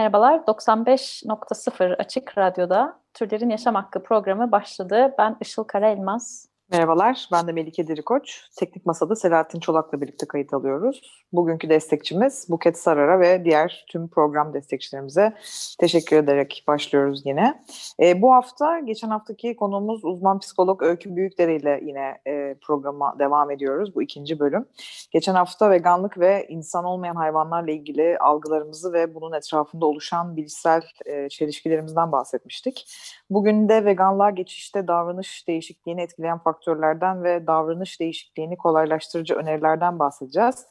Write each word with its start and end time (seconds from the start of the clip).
Merhabalar, 0.00 0.34
95.0 0.46 1.96
Açık 1.96 2.38
Radyo'da 2.38 3.00
Türlerin 3.14 3.50
Yaşam 3.50 3.74
Hakkı 3.74 4.02
programı 4.02 4.52
başladı. 4.52 5.14
Ben 5.18 5.36
Işıl 5.40 5.64
Karaelmaz. 5.64 6.49
Merhabalar, 6.72 7.28
ben 7.32 7.46
de 7.46 7.52
Melike 7.52 7.86
Dirikoç. 7.86 8.48
Teknik 8.56 8.86
Masa'da 8.86 9.16
Selahattin 9.16 9.60
Çolak'la 9.60 10.00
birlikte 10.00 10.26
kayıt 10.26 10.54
alıyoruz. 10.54 11.24
Bugünkü 11.32 11.68
destekçimiz 11.68 12.46
Buket 12.50 12.78
Sarar'a 12.78 13.20
ve 13.20 13.44
diğer 13.44 13.84
tüm 13.88 14.08
program 14.08 14.54
destekçilerimize 14.54 15.34
teşekkür 15.80 16.16
ederek 16.16 16.64
başlıyoruz 16.68 17.22
yine. 17.24 17.64
E, 18.02 18.22
bu 18.22 18.32
hafta, 18.32 18.78
geçen 18.78 19.08
haftaki 19.08 19.56
konuğumuz 19.56 20.04
uzman 20.04 20.38
psikolog 20.38 20.82
Öykü 20.82 21.16
Büyükdere 21.16 21.56
ile 21.56 21.80
yine 21.82 22.18
e, 22.26 22.54
programa 22.62 23.18
devam 23.18 23.50
ediyoruz. 23.50 23.94
Bu 23.94 24.02
ikinci 24.02 24.38
bölüm. 24.38 24.66
Geçen 25.10 25.34
hafta 25.34 25.70
veganlık 25.70 26.18
ve 26.18 26.46
insan 26.48 26.84
olmayan 26.84 27.16
hayvanlarla 27.16 27.70
ilgili 27.70 28.18
algılarımızı 28.18 28.92
ve 28.92 29.14
bunun 29.14 29.32
etrafında 29.32 29.86
oluşan 29.86 30.36
bilişsel 30.36 30.82
e, 31.06 31.28
çelişkilerimizden 31.28 32.12
bahsetmiştik. 32.12 32.86
Bugün 33.30 33.68
de 33.68 33.84
veganlığa 33.84 34.30
geçişte 34.30 34.88
davranış 34.88 35.48
değişikliğini 35.48 36.02
etkileyen 36.02 36.38
faktörlerden 36.38 37.24
ve 37.24 37.46
davranış 37.46 38.00
değişikliğini 38.00 38.56
kolaylaştırıcı 38.56 39.34
önerilerden 39.34 39.98
bahsedeceğiz. 39.98 40.66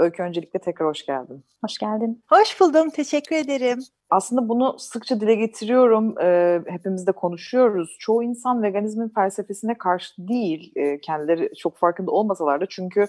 Öykü 0.00 0.22
öncelikle 0.22 0.58
tekrar 0.58 0.88
hoş 0.88 1.06
geldin. 1.06 1.44
Hoş 1.64 1.78
geldin. 1.78 2.22
Hoş 2.28 2.60
buldum, 2.60 2.90
teşekkür 2.90 3.36
ederim. 3.36 3.78
Aslında 4.10 4.48
bunu 4.48 4.78
sıkça 4.78 5.20
dile 5.20 5.34
getiriyorum, 5.34 6.18
e, 6.18 6.60
hepimiz 6.66 7.06
de 7.06 7.12
konuşuyoruz. 7.12 7.96
Çoğu 7.98 8.22
insan 8.22 8.62
veganizmin 8.62 9.08
felsefesine 9.08 9.78
karşı 9.78 10.28
değil, 10.28 10.72
e, 10.76 11.00
kendileri 11.00 11.50
çok 11.58 11.76
farkında 11.76 12.10
olmasalar 12.10 12.60
da. 12.60 12.66
Çünkü 12.68 13.06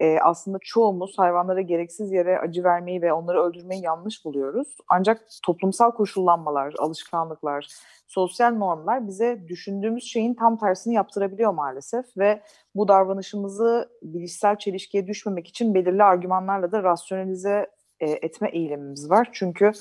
e, 0.00 0.18
aslında 0.18 0.58
çoğumuz 0.62 1.18
hayvanlara 1.18 1.60
gereksiz 1.60 2.12
yere 2.12 2.38
acı 2.38 2.64
vermeyi 2.64 3.02
ve 3.02 3.12
onları 3.12 3.42
öldürmeyi 3.42 3.82
yanlış 3.82 4.24
buluyoruz. 4.24 4.76
Ancak 4.88 5.26
toplumsal 5.44 5.90
koşullanmalar, 5.90 6.74
alışkanlıklar, 6.78 7.68
sosyal 8.06 8.52
normlar 8.54 9.08
bize 9.08 9.48
düşündüğümüz 9.48 10.04
şeyin 10.04 10.34
tam 10.34 10.56
tersini 10.56 10.94
yaptırabiliyor 10.94 11.52
maalesef. 11.52 12.04
Ve 12.16 12.42
bu 12.74 12.88
davranışımızı 12.88 13.88
bilişsel 14.02 14.56
çelişkiye 14.56 15.06
düşmemek 15.06 15.48
için 15.48 15.74
belirli 15.74 16.02
argümanlarla 16.02 16.72
da 16.72 16.82
rasyonelize 16.82 17.66
e, 18.02 18.10
etme 18.10 18.48
eğilimimiz 18.48 19.10
var. 19.10 19.28
Çünkü 19.32 19.72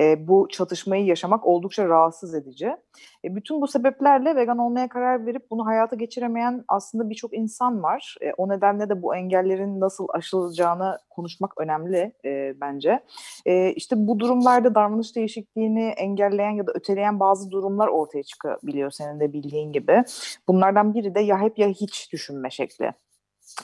e, 0.00 0.28
bu 0.28 0.48
çatışmayı 0.50 1.04
yaşamak 1.04 1.46
oldukça 1.46 1.88
rahatsız 1.88 2.34
edici. 2.34 2.76
E, 3.24 3.36
bütün 3.36 3.60
bu 3.60 3.66
sebeplerle 3.66 4.36
vegan 4.36 4.58
olmaya 4.58 4.88
karar 4.88 5.26
verip 5.26 5.50
bunu 5.50 5.66
hayata 5.66 5.96
geçiremeyen 5.96 6.64
aslında 6.68 7.10
birçok 7.10 7.34
insan 7.34 7.82
var. 7.82 8.16
E, 8.20 8.32
o 8.32 8.48
nedenle 8.48 8.88
de 8.88 9.02
bu 9.02 9.16
engellerin 9.16 9.80
nasıl 9.80 10.06
aşılacağını 10.14 10.98
konuşmak 11.10 11.60
önemli 11.60 12.12
e, 12.24 12.54
bence. 12.60 13.00
E, 13.46 13.72
işte 13.72 13.96
bu 13.98 14.18
durumlarda 14.18 14.74
davranış 14.74 15.16
değişikliğini 15.16 15.88
engelleyen 15.88 16.50
ya 16.50 16.66
da 16.66 16.72
öteleyen 16.74 17.20
bazı 17.20 17.50
durumlar 17.50 17.88
ortaya 17.88 18.22
çıkabiliyor 18.22 18.90
senin 18.90 19.20
de 19.20 19.32
bildiğin 19.32 19.72
gibi. 19.72 20.04
Bunlardan 20.48 20.94
biri 20.94 21.14
de 21.14 21.20
ya 21.20 21.40
hep 21.40 21.58
ya 21.58 21.68
hiç 21.68 22.12
düşünme 22.12 22.50
şekli 22.50 22.92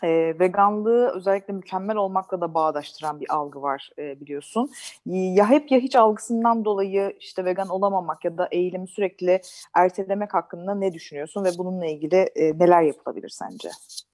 e, 0.02 0.38
veganlığı 0.38 1.12
özellikle 1.14 1.52
mükemmel 1.52 1.97
olmakla 1.97 2.41
da 2.41 2.54
bağdaştıran 2.54 3.20
bir 3.20 3.34
algı 3.34 3.62
var 3.62 3.91
e, 3.98 4.20
biliyorsun. 4.20 4.70
Ya 5.06 5.50
hep 5.50 5.70
ya 5.70 5.78
hiç 5.78 5.97
algısından 5.97 6.64
dolayı 6.64 7.16
işte 7.20 7.44
vegan 7.44 7.69
olamamak 7.69 8.25
ya 8.25 8.38
da 8.38 8.48
eğilimi 8.50 8.88
sürekli 8.88 9.41
ertelemek 9.75 10.34
hakkında 10.34 10.75
ne 10.75 10.92
düşünüyorsun 10.92 11.44
ve 11.44 11.48
bununla 11.58 11.86
ilgili 11.86 12.16
e, 12.16 12.58
neler 12.58 12.82
yapılabilir 12.82 13.28
sence? 13.28 13.70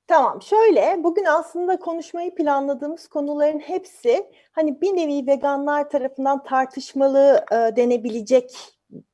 Tamam, 0.06 0.42
şöyle 0.42 1.04
bugün 1.04 1.24
aslında 1.24 1.78
konuşmayı 1.78 2.34
planladığımız 2.34 3.08
konuların 3.08 3.58
hepsi 3.58 4.30
hani 4.52 4.80
bir 4.80 4.96
nevi 4.96 5.26
veganlar 5.26 5.90
tarafından 5.90 6.42
tartışmalı 6.42 7.44
e, 7.52 7.76
denebilecek 7.76 8.50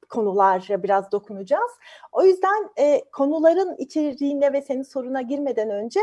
konulara 0.08 0.82
biraz 0.82 1.12
dokunacağız. 1.12 1.70
O 2.12 2.24
yüzden 2.24 2.70
e, 2.78 3.04
konuların 3.12 3.76
içeriğine 3.78 4.52
ve 4.52 4.62
senin 4.62 4.82
soruna 4.82 5.22
girmeden 5.22 5.70
önce 5.70 6.00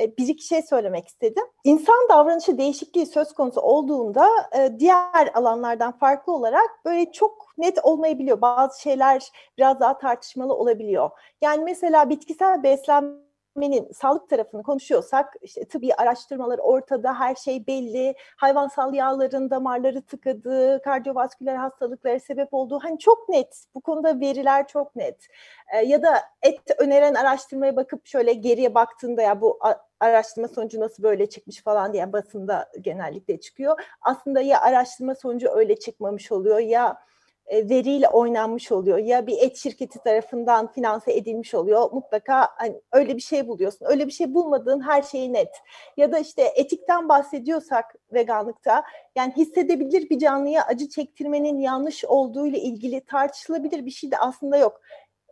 e, 0.00 0.16
bir 0.16 0.28
iki 0.28 0.44
şey 0.46 0.62
söylemek 0.62 1.08
istedim. 1.08 1.44
İnsan 1.64 2.08
davranışı 2.10 2.58
değişikliği 2.58 3.06
söz 3.06 3.32
konusu 3.32 3.60
olduğunda 3.60 4.28
e, 4.58 4.78
diğer 4.78 5.30
alanlardan 5.34 5.92
farklı 5.92 6.32
olarak 6.32 6.84
böyle 6.84 7.12
çok 7.12 7.58
net 7.58 7.84
olmayabiliyor. 7.84 8.40
Bazı 8.40 8.80
şeyler 8.80 9.30
biraz 9.58 9.80
daha 9.80 9.98
tartışmalı 9.98 10.54
olabiliyor. 10.54 11.10
Yani 11.40 11.64
mesela 11.64 12.10
bitkisel 12.10 12.62
beslenme 12.62 13.29
beslenmenin 13.56 13.92
sağlık 13.92 14.28
tarafını 14.28 14.62
konuşuyorsak 14.62 15.34
işte 15.42 15.64
tıbbi 15.64 15.94
araştırmalar 15.94 16.58
ortada, 16.58 17.20
her 17.20 17.34
şey 17.34 17.66
belli. 17.66 18.14
Hayvansal 18.36 18.94
yağların 18.94 19.50
damarları 19.50 20.02
tıkadığı, 20.02 20.82
kardiyovasküler 20.82 21.56
hastalıklara 21.56 22.20
sebep 22.20 22.48
olduğu 22.54 22.78
hani 22.78 22.98
çok 22.98 23.28
net. 23.28 23.64
Bu 23.74 23.80
konuda 23.80 24.20
veriler 24.20 24.66
çok 24.66 24.96
net. 24.96 25.26
Ee, 25.74 25.78
ya 25.78 26.02
da 26.02 26.22
et 26.42 26.60
öneren 26.78 27.14
araştırmaya 27.14 27.76
bakıp 27.76 28.06
şöyle 28.06 28.32
geriye 28.32 28.74
baktığında 28.74 29.22
ya 29.22 29.40
bu 29.40 29.58
araştırma 30.00 30.48
sonucu 30.48 30.80
nasıl 30.80 31.02
böyle 31.02 31.28
çıkmış 31.28 31.62
falan 31.62 31.92
diye 31.92 32.12
basında 32.12 32.68
genellikle 32.80 33.40
çıkıyor. 33.40 33.80
Aslında 34.00 34.40
ya 34.40 34.60
araştırma 34.60 35.14
sonucu 35.14 35.48
öyle 35.50 35.78
çıkmamış 35.78 36.32
oluyor 36.32 36.58
ya 36.58 37.09
veriyle 37.52 38.08
oynanmış 38.08 38.72
oluyor. 38.72 38.98
Ya 38.98 39.26
bir 39.26 39.38
et 39.38 39.56
şirketi 39.56 39.98
tarafından 39.98 40.72
finanse 40.72 41.12
edilmiş 41.12 41.54
oluyor. 41.54 41.92
Mutlaka 41.92 42.48
hani 42.56 42.80
öyle 42.92 43.16
bir 43.16 43.22
şey 43.22 43.48
buluyorsun. 43.48 43.86
Öyle 43.86 44.06
bir 44.06 44.12
şey 44.12 44.34
bulmadığın 44.34 44.80
her 44.80 45.02
şey 45.02 45.32
net. 45.32 45.50
Ya 45.96 46.12
da 46.12 46.18
işte 46.18 46.42
etikten 46.42 47.08
bahsediyorsak 47.08 47.94
veganlıkta 48.12 48.84
yani 49.16 49.32
hissedebilir 49.36 50.10
bir 50.10 50.18
canlıya 50.18 50.66
acı 50.66 50.88
çektirmenin 50.88 51.58
yanlış 51.58 52.04
olduğu 52.04 52.46
ile 52.46 52.58
ilgili 52.58 53.00
tartışılabilir 53.00 53.86
bir 53.86 53.90
şey 53.90 54.10
de 54.10 54.18
aslında 54.18 54.56
yok. 54.56 54.80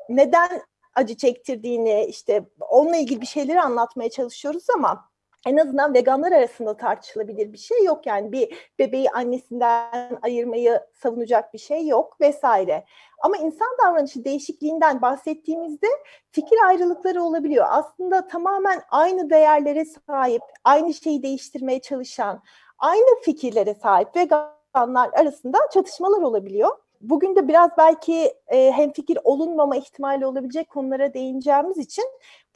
Neden 0.08 0.62
acı 0.94 1.16
çektirdiğini 1.16 2.04
işte 2.08 2.44
onunla 2.68 2.96
ilgili 2.96 3.20
bir 3.20 3.26
şeyleri 3.26 3.60
anlatmaya 3.60 4.10
çalışıyoruz 4.10 4.66
ama 4.76 5.10
en 5.46 5.56
azından 5.56 5.94
veganlar 5.94 6.32
arasında 6.32 6.76
tartışılabilir 6.76 7.52
bir 7.52 7.58
şey 7.58 7.84
yok. 7.84 8.06
Yani 8.06 8.32
bir 8.32 8.70
bebeği 8.78 9.10
annesinden 9.10 10.18
ayırmayı 10.22 10.80
savunacak 10.94 11.54
bir 11.54 11.58
şey 11.58 11.86
yok 11.86 12.20
vesaire. 12.20 12.84
Ama 13.22 13.36
insan 13.36 13.68
davranışı 13.84 14.24
değişikliğinden 14.24 15.02
bahsettiğimizde 15.02 15.86
fikir 16.30 16.56
ayrılıkları 16.66 17.22
olabiliyor. 17.22 17.66
Aslında 17.68 18.26
tamamen 18.26 18.82
aynı 18.90 19.30
değerlere 19.30 19.84
sahip, 19.84 20.42
aynı 20.64 20.94
şeyi 20.94 21.22
değiştirmeye 21.22 21.80
çalışan, 21.80 22.42
aynı 22.78 23.20
fikirlere 23.22 23.74
sahip 23.74 24.16
veganlar 24.16 25.10
arasında 25.12 25.58
çatışmalar 25.74 26.22
olabiliyor. 26.22 26.70
Bugün 27.00 27.36
de 27.36 27.48
biraz 27.48 27.70
belki 27.78 28.34
e, 28.48 28.72
hemfikir 28.72 29.18
olunmama 29.24 29.76
ihtimali 29.76 30.26
olabilecek 30.26 30.68
konulara 30.68 31.14
değineceğimiz 31.14 31.78
için 31.78 32.04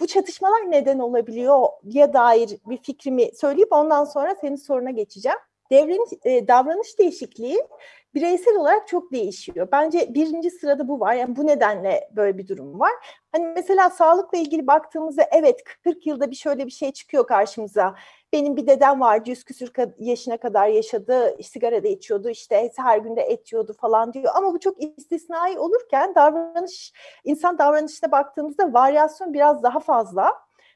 bu 0.01 0.07
çatışmalar 0.07 0.71
neden 0.71 0.99
olabiliyor 0.99 1.69
ya 1.85 2.13
dair 2.13 2.51
bir 2.67 2.77
fikrimi 2.77 3.31
söyleyip 3.35 3.73
ondan 3.73 4.05
sonra 4.05 4.35
senin 4.41 4.57
soruna 4.57 4.91
geçeceğim. 4.91 5.39
Devrin, 5.71 6.07
e, 6.25 6.49
davranış 6.49 6.99
değişikliği 6.99 7.59
bireysel 8.15 8.57
olarak 8.57 8.89
çok 8.89 9.13
değişiyor. 9.13 9.69
Bence 9.73 10.15
birinci 10.15 10.51
sırada 10.51 10.89
bu 10.89 11.01
var. 11.01 11.15
Yani 11.15 11.37
bu 11.37 11.47
nedenle 11.47 12.11
böyle 12.17 12.39
bir 12.39 12.49
durum 12.49 12.81
var. 12.81 12.93
Hani 13.33 13.47
mesela 13.47 13.91
sağlıkla 13.91 14.39
ilgili 14.39 14.67
baktığımızda 14.67 15.23
evet 15.33 15.65
40 15.85 16.07
yılda 16.07 16.31
bir 16.31 16.37
şöyle 16.37 16.67
bir 16.67 16.71
şey 16.71 16.93
çıkıyor 16.93 17.27
karşımıza. 17.27 17.95
Benim 18.33 18.57
bir 18.57 18.67
dedem 18.67 19.01
vardı 19.01 19.31
yüz 19.31 19.45
küsür 19.45 19.73
yaşına 19.99 20.37
kadar 20.37 20.69
yaşadı, 20.69 21.37
sigara 21.43 21.85
da 21.85 21.89
içiyordu, 21.89 22.31
işte 22.31 22.71
her 22.77 22.99
günde 22.99 23.21
et 23.21 23.53
yiyordu 23.53 23.75
falan 23.81 24.13
diyor. 24.13 24.33
Ama 24.35 24.55
bu 24.55 24.61
çok 24.61 24.83
istisnai 24.83 25.59
olurken 25.59 26.15
davranış, 26.15 26.93
insan 27.25 27.59
davranışına 27.59 28.13
baktığımızda 28.13 28.73
varyasyon 28.73 29.35
biraz 29.35 29.63
daha 29.63 29.81
fazla. 29.81 30.33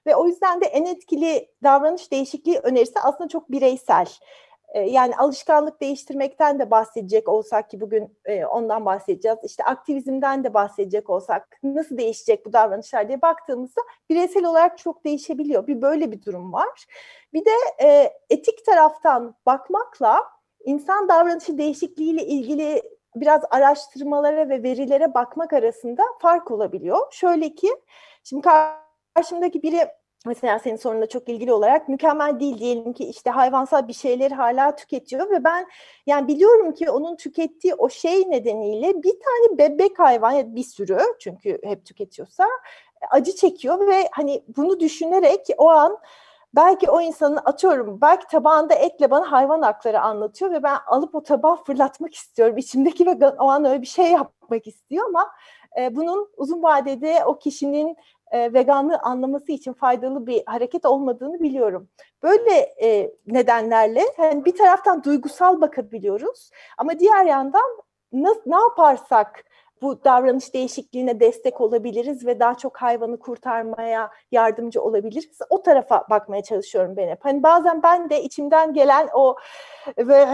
Ve 0.06 0.16
o 0.16 0.26
yüzden 0.26 0.61
de 0.61 0.66
en 0.66 0.84
etkili 0.84 1.49
davranış 1.62 2.12
değişikliği 2.12 2.58
önerisi 2.58 3.00
aslında 3.02 3.28
çok 3.28 3.50
bireysel. 3.50 4.06
Ee, 4.76 4.81
yani 4.81 5.17
alışkanlık 5.17 5.81
değiştirmekten 5.81 6.58
de 6.58 6.70
bahsedecek 6.70 7.28
olsak 7.28 7.70
ki 7.70 7.81
bugün 7.81 8.19
e, 8.25 8.44
ondan 8.46 8.84
bahsedeceğiz. 8.84 9.38
İşte 9.44 9.64
aktivizmden 9.64 10.44
de 10.44 10.55
bahsedecek 10.55 11.11
olsak 11.11 11.58
nasıl 11.62 11.99
değişecek 11.99 12.46
bu 12.46 12.52
davranışlar 12.52 13.08
diye 13.08 13.23
baktığımızda 13.23 13.81
bireysel 14.11 14.44
olarak 14.44 14.78
çok 14.78 15.05
değişebiliyor. 15.05 15.67
Bir 15.67 15.82
böyle 15.82 16.12
bir 16.12 16.23
durum 16.23 16.52
var. 16.52 16.87
Bir 17.32 17.44
de 17.44 17.50
e, 17.82 18.12
etik 18.31 18.67
taraftan 18.67 19.34
bakmakla 19.46 20.23
insan 20.64 21.08
davranışı 21.08 21.58
değişikliğiyle 21.58 22.26
ilgili 22.26 22.82
biraz 23.14 23.43
araştırmalara 23.50 24.49
ve 24.49 24.62
verilere 24.62 25.14
bakmak 25.14 25.52
arasında 25.52 26.02
fark 26.20 26.50
olabiliyor. 26.50 26.99
Şöyle 27.11 27.55
ki 27.55 27.69
şimdi 28.25 28.49
karşımdaki 29.14 29.62
biri 29.62 29.88
mesela 30.26 30.58
senin 30.58 30.76
sorunla 30.76 31.08
çok 31.08 31.28
ilgili 31.28 31.52
olarak 31.52 31.88
mükemmel 31.88 32.40
değil 32.40 32.58
diyelim 32.58 32.93
ki 32.93 33.05
işte 33.05 33.31
hayvansal 33.31 33.88
bir 33.88 33.93
şeyleri 33.93 34.34
hala 34.34 34.76
tüketiyor 34.76 35.31
ve 35.31 35.44
ben 35.44 35.67
yani 36.06 36.28
biliyorum 36.28 36.73
ki 36.75 36.90
onun 36.90 37.17
tükettiği 37.17 37.75
o 37.75 37.88
şey 37.88 38.31
nedeniyle 38.31 39.02
bir 39.02 39.12
tane 39.20 39.58
bebek 39.58 39.99
hayvan 39.99 40.31
ya 40.32 40.55
bir 40.55 40.62
sürü 40.62 40.99
çünkü 41.20 41.61
hep 41.64 41.84
tüketiyorsa 41.87 42.44
acı 43.11 43.34
çekiyor 43.34 43.87
ve 43.87 44.08
hani 44.12 44.44
bunu 44.56 44.81
düşünerek 44.81 45.46
o 45.58 45.70
an 45.70 45.99
belki 46.55 46.90
o 46.90 47.00
insanın 47.00 47.38
atıyorum 47.44 48.00
belki 48.00 48.26
tabağında 48.26 48.75
etle 48.75 49.11
bana 49.11 49.32
hayvan 49.32 49.62
hakları 49.62 50.00
anlatıyor 50.00 50.50
ve 50.50 50.62
ben 50.62 50.76
alıp 50.87 51.14
o 51.14 51.23
tabağı 51.23 51.64
fırlatmak 51.64 52.14
istiyorum. 52.14 52.58
İçimdeki 52.58 53.06
ve 53.06 53.28
o 53.28 53.49
an 53.49 53.64
öyle 53.64 53.82
bir 53.82 53.87
şey 53.87 54.12
yapmak 54.12 54.67
istiyor 54.67 55.06
ama 55.06 55.31
bunun 55.90 56.28
uzun 56.37 56.62
vadede 56.62 57.25
o 57.25 57.38
kişinin 57.38 57.96
e, 58.32 58.52
veganlığı 58.52 58.99
anlaması 58.99 59.52
için 59.52 59.73
faydalı 59.73 60.26
bir 60.26 60.43
hareket 60.46 60.87
olmadığını 60.87 61.40
biliyorum. 61.40 61.88
Böyle 62.23 62.50
e, 62.82 63.12
nedenlerle 63.26 64.02
hani 64.17 64.44
bir 64.44 64.56
taraftan 64.56 65.05
duygusal 65.05 65.61
bakabiliyoruz 65.61 66.50
ama 66.78 66.99
diğer 66.99 67.25
yandan 67.25 67.87
nasıl, 68.12 68.40
ne 68.46 68.56
yaparsak 68.56 69.44
bu 69.82 70.05
davranış 70.05 70.55
değişikliğine 70.55 71.20
destek 71.20 71.61
olabiliriz 71.61 72.26
ve 72.26 72.40
daha 72.40 72.55
çok 72.55 72.76
hayvanı 72.76 73.19
kurtarmaya 73.19 74.11
yardımcı 74.32 74.82
olabiliriz. 74.82 75.38
O 75.50 75.62
tarafa 75.62 76.05
bakmaya 76.11 76.43
çalışıyorum 76.43 76.96
ben 76.96 77.08
hep. 77.08 77.25
Hani 77.25 77.43
bazen 77.43 77.82
ben 77.82 78.11
de 78.11 78.23
içimden 78.23 78.75
gelen 78.75 79.08
o 79.14 79.37
ve 79.99 80.26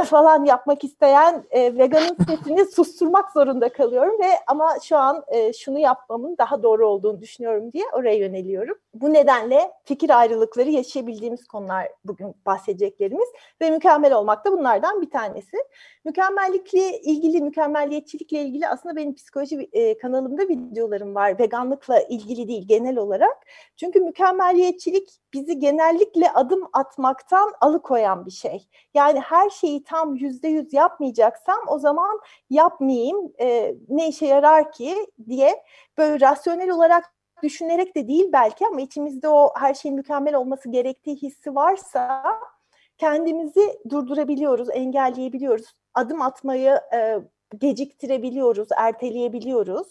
falan 0.04 0.44
yapmak 0.44 0.84
isteyen 0.84 1.44
e, 1.50 1.78
veganın 1.78 2.16
sesini 2.28 2.64
susturmak 2.64 3.32
zorunda 3.32 3.68
kalıyorum 3.68 4.20
ve 4.20 4.30
ama 4.46 4.74
şu 4.82 4.96
an 4.96 5.24
e, 5.28 5.52
şunu 5.52 5.78
yapmamın 5.78 6.36
daha 6.38 6.62
doğru 6.62 6.88
olduğunu 6.88 7.20
düşünüyorum 7.20 7.72
diye 7.72 7.84
oraya 7.92 8.16
yöneliyorum. 8.16 8.78
Bu 8.94 9.12
nedenle 9.12 9.72
fikir 9.84 10.18
ayrılıkları 10.18 10.70
yaşayabildiğimiz 10.70 11.46
konular 11.46 11.88
bugün 12.04 12.34
bahsedeceklerimiz 12.46 13.28
ve 13.60 13.70
mükemmel 13.70 14.12
olmak 14.12 14.44
da 14.44 14.52
bunlardan 14.52 15.02
bir 15.02 15.10
tanesi. 15.10 15.56
Mükemmellikle 16.04 17.00
ilgili, 17.00 17.42
mükemmelliyetçilikle 17.42 18.42
ilgili 18.42 18.68
aslında 18.68 18.89
benim 18.96 19.14
psikoloji 19.14 19.68
e, 19.72 19.98
kanalımda 19.98 20.42
videolarım 20.48 21.14
var. 21.14 21.38
Veganlıkla 21.38 22.00
ilgili 22.00 22.48
değil 22.48 22.68
genel 22.68 22.96
olarak. 22.96 23.46
Çünkü 23.76 24.00
mükemmelliyetçilik 24.00 25.08
bizi 25.32 25.58
genellikle 25.58 26.30
adım 26.30 26.68
atmaktan 26.72 27.52
alıkoyan 27.60 28.26
bir 28.26 28.30
şey. 28.30 28.68
Yani 28.94 29.20
her 29.20 29.50
şeyi 29.50 29.84
tam 29.84 30.14
yüzde 30.14 30.48
yüz 30.48 30.72
yapmayacaksam 30.72 31.60
o 31.68 31.78
zaman 31.78 32.20
yapmayayım 32.50 33.32
e, 33.40 33.74
ne 33.88 34.08
işe 34.08 34.26
yarar 34.26 34.72
ki 34.72 35.06
diye 35.28 35.62
böyle 35.98 36.20
rasyonel 36.20 36.70
olarak 36.70 37.04
düşünerek 37.42 37.96
de 37.96 38.08
değil 38.08 38.28
belki 38.32 38.66
ama 38.66 38.80
içimizde 38.80 39.28
o 39.28 39.52
her 39.56 39.74
şeyin 39.74 39.96
mükemmel 39.96 40.34
olması 40.34 40.70
gerektiği 40.70 41.16
hissi 41.16 41.54
varsa 41.54 42.22
kendimizi 42.98 43.78
durdurabiliyoruz, 43.88 44.68
engelleyebiliyoruz. 44.70 45.66
Adım 45.94 46.22
atmayı 46.22 46.80
e, 46.94 47.18
geciktirebiliyoruz, 47.58 48.68
erteleyebiliyoruz. 48.76 49.88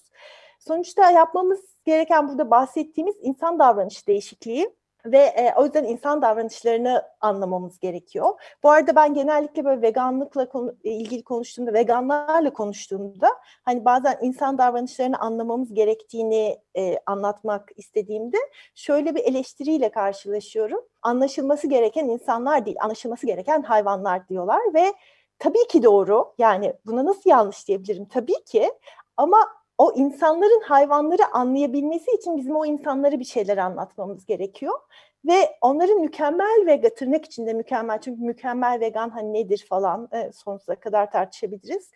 Sonuçta 0.59 1.11
yapmamız 1.11 1.59
gereken 1.85 2.27
burada 2.27 2.51
bahsettiğimiz 2.51 3.15
insan 3.21 3.59
davranış 3.59 4.07
değişikliği 4.07 4.79
ve 5.05 5.17
e, 5.17 5.53
o 5.55 5.63
yüzden 5.63 5.83
insan 5.83 6.21
davranışlarını 6.21 7.03
anlamamız 7.21 7.79
gerekiyor. 7.79 8.29
Bu 8.63 8.71
arada 8.71 8.95
ben 8.95 9.13
genellikle 9.13 9.65
böyle 9.65 9.81
veganlıkla 9.81 10.49
konu, 10.49 10.75
ilgili 10.83 11.23
konuştuğumda, 11.23 11.73
veganlarla 11.73 12.53
konuştuğumda 12.53 13.29
hani 13.65 13.85
bazen 13.85 14.17
insan 14.21 14.57
davranışlarını 14.57 15.19
anlamamız 15.19 15.73
gerektiğini 15.73 16.57
e, 16.77 16.99
anlatmak 17.05 17.69
istediğimde 17.77 18.37
şöyle 18.75 19.15
bir 19.15 19.23
eleştiriyle 19.23 19.89
karşılaşıyorum. 19.89 20.81
Anlaşılması 21.01 21.67
gereken 21.67 22.07
insanlar 22.07 22.65
değil, 22.65 22.77
anlaşılması 22.81 23.25
gereken 23.25 23.61
hayvanlar 23.61 24.27
diyorlar 24.27 24.61
ve 24.73 24.93
tabii 25.39 25.67
ki 25.67 25.83
doğru. 25.83 26.33
Yani 26.37 26.73
buna 26.85 27.05
nasıl 27.05 27.29
yanlış 27.29 27.67
diyebilirim? 27.67 28.05
Tabii 28.05 28.43
ki 28.45 28.71
ama 29.17 29.37
o 29.77 29.93
insanların 29.95 30.61
hayvanları 30.61 31.27
anlayabilmesi 31.33 32.11
için 32.11 32.37
bizim 32.37 32.55
o 32.55 32.65
insanlara 32.65 33.19
bir 33.19 33.25
şeyler 33.25 33.57
anlatmamız 33.57 34.25
gerekiyor. 34.25 34.73
Ve 35.25 35.57
onların 35.61 35.99
mükemmel 35.99 36.65
ve 36.67 36.93
tırnak 36.95 37.25
içinde 37.25 37.53
mükemmel 37.53 38.01
çünkü 38.01 38.21
mükemmel 38.21 38.79
vegan 38.79 39.09
hani 39.09 39.33
nedir 39.33 39.65
falan 39.69 40.09
e, 40.11 40.31
sonsuza 40.31 40.75
kadar 40.75 41.11
tartışabiliriz. 41.11 41.91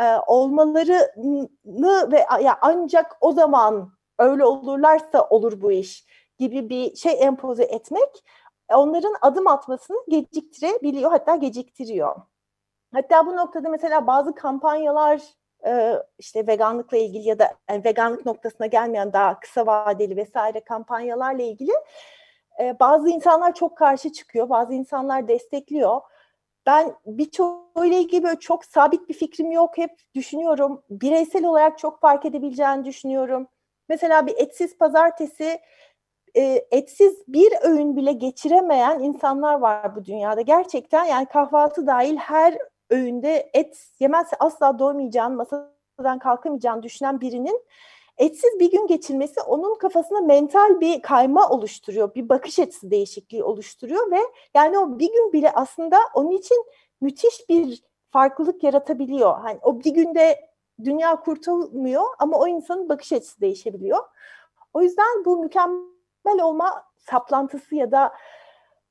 E, 0.00 0.04
olmalarını 0.26 2.12
ve 2.12 2.18
ya 2.42 2.58
ancak 2.60 3.16
o 3.20 3.32
zaman 3.32 3.92
öyle 4.18 4.44
olurlarsa 4.44 5.26
olur 5.30 5.60
bu 5.62 5.72
iş 5.72 6.06
gibi 6.38 6.68
bir 6.68 6.96
şey 6.96 7.22
empoze 7.22 7.64
etmek 7.64 8.24
onların 8.74 9.14
adım 9.22 9.46
atmasını 9.46 9.96
geciktirebiliyor 10.08 11.10
hatta 11.10 11.36
geciktiriyor. 11.36 12.16
Hatta 12.96 13.26
bu 13.26 13.36
noktada 13.36 13.68
mesela 13.68 14.06
bazı 14.06 14.34
kampanyalar 14.34 15.22
işte 16.18 16.46
veganlıkla 16.46 16.96
ilgili 16.96 17.28
ya 17.28 17.38
da 17.38 17.54
veganlık 17.70 18.26
noktasına 18.26 18.66
gelmeyen 18.66 19.12
daha 19.12 19.40
kısa 19.40 19.66
vadeli 19.66 20.16
vesaire 20.16 20.60
kampanyalarla 20.60 21.42
ilgili 21.42 21.70
bazı 22.80 23.08
insanlar 23.08 23.54
çok 23.54 23.76
karşı 23.76 24.12
çıkıyor, 24.12 24.48
bazı 24.48 24.74
insanlar 24.74 25.28
destekliyor. 25.28 26.00
Ben 26.66 26.94
birçoğuyla 27.06 27.98
ilgili 27.98 28.22
böyle 28.22 28.38
çok 28.38 28.64
sabit 28.64 29.08
bir 29.08 29.14
fikrim 29.14 29.52
yok. 29.52 29.78
Hep 29.78 29.90
düşünüyorum. 30.14 30.82
Bireysel 30.90 31.44
olarak 31.44 31.78
çok 31.78 32.00
fark 32.00 32.24
edebileceğini 32.24 32.84
düşünüyorum. 32.84 33.48
Mesela 33.88 34.26
bir 34.26 34.34
etsiz 34.36 34.78
pazartesi 34.78 35.60
etsiz 36.70 37.24
bir 37.28 37.52
öğün 37.62 37.96
bile 37.96 38.12
geçiremeyen 38.12 38.98
insanlar 38.98 39.54
var 39.54 39.96
bu 39.96 40.04
dünyada. 40.04 40.40
Gerçekten 40.40 41.04
yani 41.04 41.26
kahvaltı 41.26 41.86
dahil 41.86 42.16
her 42.16 42.58
öğünde 42.90 43.50
et 43.54 43.88
yemezse 44.00 44.36
asla 44.40 44.78
doymayacağını, 44.78 45.36
masadan 45.36 46.18
kalkamayacağını 46.18 46.82
düşünen 46.82 47.20
birinin 47.20 47.64
etsiz 48.18 48.60
bir 48.60 48.70
gün 48.70 48.86
geçirmesi 48.86 49.40
onun 49.40 49.74
kafasına 49.78 50.20
mental 50.20 50.80
bir 50.80 51.02
kayma 51.02 51.48
oluşturuyor. 51.48 52.14
Bir 52.14 52.28
bakış 52.28 52.58
açısı 52.58 52.90
değişikliği 52.90 53.44
oluşturuyor 53.44 54.10
ve 54.10 54.20
yani 54.54 54.78
o 54.78 54.98
bir 54.98 55.12
gün 55.12 55.32
bile 55.32 55.52
aslında 55.52 55.98
onun 56.14 56.30
için 56.30 56.64
müthiş 57.00 57.48
bir 57.48 57.82
farklılık 58.10 58.62
yaratabiliyor. 58.62 59.38
Hani 59.40 59.58
o 59.62 59.80
bir 59.80 59.94
günde 59.94 60.50
dünya 60.84 61.20
kurtulmuyor 61.20 62.04
ama 62.18 62.38
o 62.38 62.46
insanın 62.46 62.88
bakış 62.88 63.12
açısı 63.12 63.40
değişebiliyor. 63.40 64.04
O 64.74 64.82
yüzden 64.82 65.24
bu 65.24 65.36
mükemmel 65.36 66.42
olma 66.42 66.84
saplantısı 66.98 67.74
ya 67.74 67.90
da 67.90 68.12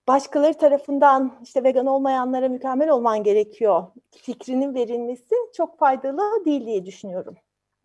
başkaları 0.07 0.53
tarafından 0.53 1.33
işte 1.43 1.63
vegan 1.63 1.85
olmayanlara 1.85 2.49
mükemmel 2.49 2.89
olman 2.89 3.23
gerekiyor 3.23 3.83
fikrinin 4.11 4.75
verilmesi 4.75 5.35
çok 5.57 5.79
faydalı 5.79 6.45
değil 6.45 6.65
diye 6.65 6.85
düşünüyorum. 6.85 7.35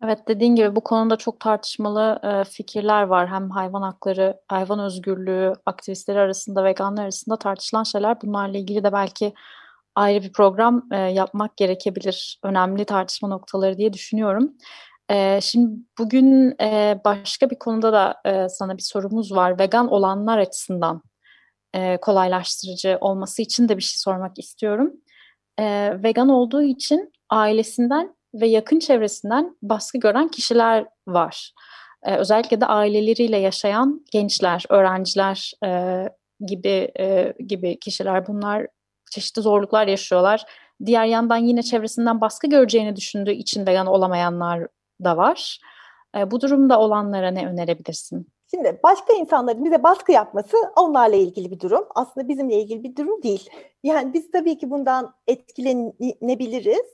Evet 0.03 0.27
dediğin 0.27 0.55
gibi 0.55 0.75
bu 0.75 0.81
konuda 0.81 1.15
çok 1.15 1.39
tartışmalı 1.39 2.19
e, 2.23 2.43
fikirler 2.43 3.03
var. 3.03 3.27
Hem 3.27 3.49
hayvan 3.49 3.81
hakları, 3.81 4.41
hayvan 4.47 4.79
özgürlüğü 4.79 5.53
aktivistleri 5.65 6.19
arasında, 6.19 6.63
veganlar 6.63 7.03
arasında 7.03 7.35
tartışılan 7.37 7.83
şeyler. 7.83 8.21
Bunlarla 8.21 8.57
ilgili 8.57 8.83
de 8.83 8.93
belki 8.93 9.33
ayrı 9.95 10.23
bir 10.23 10.33
program 10.33 10.87
e, 10.91 10.97
yapmak 10.97 11.57
gerekebilir. 11.57 12.39
Önemli 12.43 12.85
tartışma 12.85 13.29
noktaları 13.29 13.77
diye 13.77 13.93
düşünüyorum. 13.93 14.53
E, 15.09 15.41
şimdi 15.41 15.71
bugün 15.97 16.55
e, 16.61 17.01
başka 17.05 17.49
bir 17.49 17.59
konuda 17.59 17.93
da 17.93 18.15
e, 18.25 18.49
sana 18.49 18.77
bir 18.77 18.83
sorumuz 18.83 19.31
var. 19.31 19.59
Vegan 19.59 19.87
olanlar 19.87 20.37
açısından 20.37 21.01
e, 21.73 21.97
kolaylaştırıcı 21.97 22.97
olması 23.01 23.41
için 23.41 23.69
de 23.69 23.77
bir 23.77 23.83
şey 23.83 23.97
sormak 23.97 24.39
istiyorum. 24.39 24.93
E, 25.59 25.93
vegan 26.03 26.29
olduğu 26.29 26.61
için 26.61 27.13
ailesinden 27.29 28.15
ve 28.33 28.47
yakın 28.47 28.79
çevresinden 28.79 29.57
baskı 29.61 29.97
gören 29.97 30.27
kişiler 30.27 30.85
var. 31.07 31.51
E, 32.03 32.15
özellikle 32.15 32.61
de 32.61 32.65
aileleriyle 32.65 33.37
yaşayan 33.37 34.05
gençler, 34.11 34.63
öğrenciler 34.69 35.51
e, 35.65 36.03
gibi 36.45 36.91
e, 36.99 37.33
gibi 37.47 37.79
kişiler 37.79 38.27
bunlar 38.27 38.67
çeşitli 39.11 39.41
zorluklar 39.41 39.87
yaşıyorlar. 39.87 40.43
Diğer 40.85 41.05
yandan 41.05 41.37
yine 41.37 41.63
çevresinden 41.63 42.21
baskı 42.21 42.47
göreceğini 42.47 42.95
düşündüğü 42.95 43.31
için 43.31 43.65
vegan 43.67 43.87
olamayanlar 43.87 44.67
da 45.03 45.17
var. 45.17 45.59
E, 46.17 46.31
bu 46.31 46.41
durumda 46.41 46.79
olanlara 46.79 47.31
ne 47.31 47.47
önerebilirsin? 47.47 48.30
Şimdi 48.51 48.79
başka 48.83 49.13
insanların 49.13 49.65
bize 49.65 49.83
baskı 49.83 50.11
yapması 50.11 50.57
onlarla 50.75 51.15
ilgili 51.15 51.51
bir 51.51 51.59
durum. 51.59 51.87
Aslında 51.95 52.27
bizimle 52.27 52.55
ilgili 52.55 52.83
bir 52.83 52.95
durum 52.95 53.23
değil. 53.23 53.49
Yani 53.83 54.13
biz 54.13 54.31
tabii 54.31 54.57
ki 54.57 54.69
bundan 54.71 55.13
etkilenebiliriz. 55.27 56.85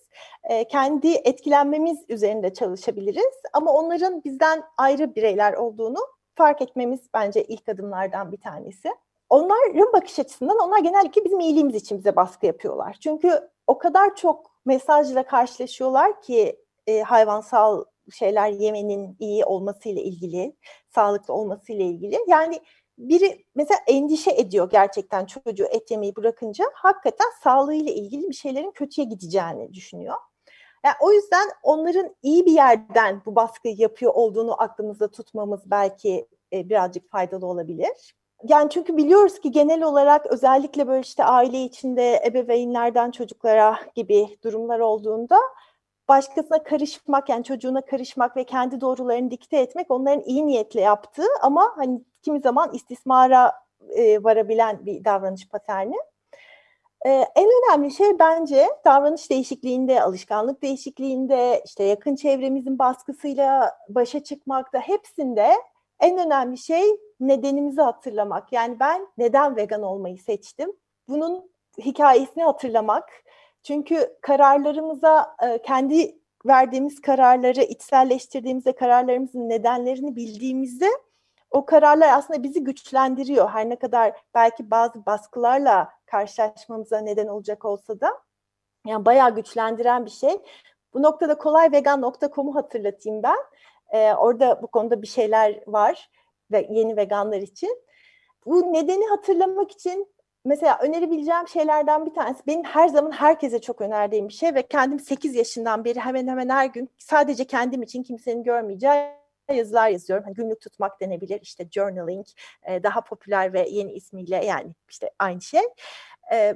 E, 0.44 0.68
kendi 0.68 1.12
etkilenmemiz 1.12 1.98
üzerinde 2.10 2.54
çalışabiliriz. 2.54 3.42
Ama 3.54 3.74
onların 3.74 4.24
bizden 4.24 4.64
ayrı 4.78 5.16
bireyler 5.16 5.54
olduğunu 5.54 5.98
fark 6.36 6.62
etmemiz 6.62 7.00
bence 7.14 7.44
ilk 7.44 7.70
adımlardan 7.70 8.32
bir 8.32 8.38
tanesi. 8.38 8.90
Onların 9.30 9.94
bakış 9.94 10.20
açısından 10.20 10.58
onlar 10.58 10.80
genellikle 10.80 11.26
bizim 11.26 11.40
iyiliğimiz 11.40 11.76
için 11.76 11.98
bize 11.98 12.16
baskı 12.16 12.46
yapıyorlar. 12.46 12.98
Çünkü 13.04 13.50
o 13.68 13.78
kadar 13.78 14.16
çok 14.16 14.52
mesajla 14.66 15.24
karşılaşıyorlar 15.24 16.22
ki 16.22 16.60
e, 16.88 17.02
hayvansal 17.02 17.84
şeyler 18.12 18.50
yemenin 18.50 19.16
iyi 19.20 19.46
olmasıyla 19.46 20.02
ilgili, 20.02 20.56
sağlıklı 20.96 21.34
olmasıyla 21.34 21.86
ilgili. 21.86 22.20
Yani 22.28 22.62
biri 22.98 23.46
mesela 23.56 23.80
endişe 23.88 24.32
ediyor 24.32 24.70
gerçekten 24.70 25.26
çocuğu 25.26 25.66
et 25.66 25.92
yemeyi 25.92 26.16
bırakınca 26.16 26.66
hakikaten 26.74 27.28
sağlığıyla 27.44 27.92
ilgili 27.92 28.30
bir 28.30 28.34
şeylerin 28.34 28.72
kötüye 28.72 29.08
gideceğini 29.08 29.74
düşünüyor. 29.74 30.16
Yani 30.86 30.96
o 31.02 31.12
yüzden 31.12 31.50
onların 31.64 32.16
iyi 32.22 32.46
bir 32.46 32.52
yerden 32.52 33.22
bu 33.26 33.36
baskıyı 33.36 33.76
yapıyor 33.78 34.14
olduğunu 34.16 34.62
aklımızda 34.62 35.08
tutmamız 35.12 35.62
belki 35.66 36.28
e, 36.54 36.70
birazcık 36.70 37.12
faydalı 37.12 37.46
olabilir. 37.46 38.16
Yani 38.44 38.70
çünkü 38.70 38.98
biliyoruz 38.98 39.40
ki 39.40 39.52
genel 39.52 39.84
olarak 39.84 40.26
özellikle 40.26 40.88
böyle 40.88 41.02
işte 41.02 41.24
aile 41.24 41.64
içinde 41.64 42.22
ebeveynlerden 42.26 43.12
çocuklara 43.12 43.80
gibi 43.96 44.38
durumlar 44.44 44.80
olduğunda 44.80 45.40
başkasına 46.10 46.64
karışmak 46.64 47.30
yani 47.30 47.44
çocuğuna 47.44 47.82
karışmak 47.82 48.38
ve 48.38 48.44
kendi 48.44 48.82
doğrularını 48.82 49.32
dikte 49.32 49.58
etmek 49.58 49.92
onların 49.92 50.24
iyi 50.26 50.46
niyetle 50.46 50.82
yaptığı 50.82 51.28
ama 51.42 51.74
hani 51.76 52.02
kimi 52.22 52.40
zaman 52.40 52.74
istismara 52.74 53.54
e, 53.90 54.24
varabilen 54.24 54.86
bir 54.86 55.06
davranış 55.06 55.50
paterni. 55.50 55.96
E, 57.06 57.10
en 57.36 57.48
önemli 57.48 57.92
şey 57.92 58.20
bence 58.20 58.68
davranış 58.86 59.30
değişikliğinde, 59.30 60.02
alışkanlık 60.02 60.64
değişikliğinde, 60.64 61.62
işte 61.66 61.84
yakın 61.84 62.16
çevremizin 62.16 62.80
baskısıyla 62.80 63.78
başa 63.90 64.24
çıkmakta 64.24 64.80
hepsinde 64.80 65.54
en 66.00 66.18
önemli 66.18 66.58
şey 66.58 66.84
nedenimizi 67.20 67.82
hatırlamak. 67.82 68.54
Yani 68.54 68.80
ben 68.80 69.08
neden 69.18 69.56
vegan 69.56 69.82
olmayı 69.82 70.18
seçtim? 70.18 70.72
Bunun 71.08 71.52
hikayesini 71.78 72.44
hatırlamak. 72.44 73.24
Çünkü 73.67 74.17
kararlarımıza 74.21 75.36
e, 75.43 75.62
kendi 75.62 76.19
verdiğimiz 76.45 77.01
kararları 77.01 77.62
içselleştirdiğimizde 77.62 78.75
kararlarımızın 78.75 79.50
nedenlerini 79.50 80.15
bildiğimizde 80.15 80.89
o 81.51 81.65
kararlar 81.65 82.09
aslında 82.13 82.43
bizi 82.43 82.63
güçlendiriyor. 82.63 83.50
Her 83.50 83.69
ne 83.69 83.75
kadar 83.75 84.13
belki 84.33 84.71
bazı 84.71 85.05
baskılarla 85.05 85.89
karşılaşmamıza 86.05 87.00
neden 87.00 87.27
olacak 87.27 87.65
olsa 87.65 88.01
da 88.01 88.09
yani 88.86 89.05
bayağı 89.05 89.36
güçlendiren 89.36 90.05
bir 90.05 90.12
şey. 90.12 90.41
Bu 90.93 91.03
noktada 91.03 91.38
kolayvegan.com'u 91.38 92.55
hatırlatayım 92.55 93.24
ben. 93.24 93.38
Ee, 93.89 94.13
orada 94.13 94.62
bu 94.62 94.67
konuda 94.67 95.01
bir 95.01 95.07
şeyler 95.07 95.63
var 95.67 96.09
ve 96.51 96.67
yeni 96.69 96.97
veganlar 96.97 97.41
için. 97.41 97.83
Bu 98.45 98.74
nedeni 98.74 99.05
hatırlamak 99.07 99.71
için 99.71 100.16
mesela 100.48 100.77
önerebileceğim 100.82 101.48
şeylerden 101.48 102.06
bir 102.06 102.13
tanesi 102.13 102.48
benim 102.48 102.63
her 102.63 102.88
zaman 102.88 103.12
herkese 103.12 103.62
çok 103.62 103.82
önerdiğim 103.82 104.27
bir 104.27 104.34
şey 104.34 104.56
ve 104.56 104.68
kendim 104.68 105.00
8 105.00 105.36
yaşından 105.36 105.86
beri 105.86 106.00
hemen 106.00 106.27
hemen 106.27 106.50
her 106.50 106.66
gün 106.66 106.89
sadece 106.98 107.46
kendim 107.46 107.82
için 107.82 108.04
kimsenin 108.04 108.44
görmeyeceği 108.44 109.18
yazılar 109.54 109.89
yazıyorum. 109.89 110.25
Hani 110.25 110.34
günlük 110.34 110.62
tutmak 110.62 111.01
denebilir. 111.01 111.42
İşte 111.42 111.68
journaling 111.72 112.27
daha 112.68 113.01
popüler 113.01 113.54
ve 113.54 113.70
yeni 113.70 113.92
ismiyle 113.92 114.46
yani 114.46 114.72
işte 114.89 115.12
aynı 115.20 115.42
şey. 115.42 115.62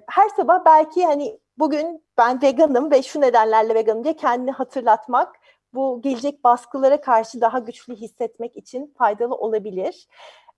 Her 0.09 0.29
sabah 0.35 0.65
belki 0.65 1.05
hani 1.05 1.39
bugün 1.57 2.05
ben 2.17 2.41
veganım 2.41 2.91
ve 2.91 3.03
şu 3.03 3.21
nedenlerle 3.21 3.75
veganım 3.75 4.03
diye 4.03 4.15
kendini 4.15 4.51
hatırlatmak 4.51 5.35
bu 5.73 6.01
gelecek 6.01 6.43
baskılara 6.43 7.01
karşı 7.01 7.41
daha 7.41 7.59
güçlü 7.59 7.95
hissetmek 7.95 8.57
için 8.57 8.93
faydalı 8.97 9.35
olabilir. 9.35 10.07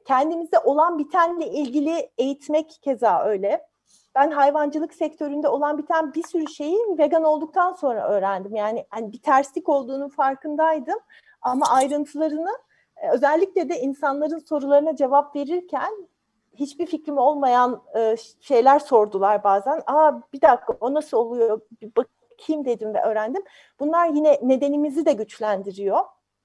Kendimizde 0.06 0.60
olan 0.60 1.00
bitenle 1.00 1.48
ilgili 1.48 2.10
eğitmek 2.18 2.80
keza 2.82 3.24
öyle. 3.24 3.68
Ben 4.16 4.32
hayvancılık 4.32 4.94
sektöründe 4.94 5.48
olan 5.48 5.78
biten 5.78 6.14
bir 6.14 6.24
sürü 6.24 6.48
şeyi 6.48 6.78
vegan 6.98 7.24
olduktan 7.24 7.74
sonra 7.74 8.08
öğrendim. 8.08 8.56
Yani 8.56 8.86
hani 8.90 9.12
bir 9.12 9.22
terslik 9.22 9.70
olduğunu 9.70 10.10
farkındaydım 10.10 11.00
ama 11.42 11.66
ayrıntılarını 11.66 12.52
e, 12.98 13.10
özellikle 13.10 13.70
de 13.70 13.80
insanların 13.80 14.40
sorularına 14.40 14.96
cevap 14.96 15.36
verirken 15.36 16.08
hiçbir 16.56 16.86
fikrim 16.86 17.18
olmayan 17.18 17.82
e, 17.96 18.16
şeyler 18.42 18.80
sordular 18.80 19.44
bazen. 19.44 19.82
Aa 19.88 20.22
bir 20.34 20.42
dakika 20.42 20.74
o 20.82 20.94
nasıl 20.94 21.18
oluyor? 21.18 21.62
Bir 21.82 21.92
bakayım 21.96 22.66
dedim 22.66 22.94
ve 22.94 23.02
öğrendim. 23.02 23.44
Bunlar 23.80 24.08
yine 24.10 24.40
nedenimizi 24.42 25.06
de 25.06 25.14
güçlendiriyor. 25.14 26.00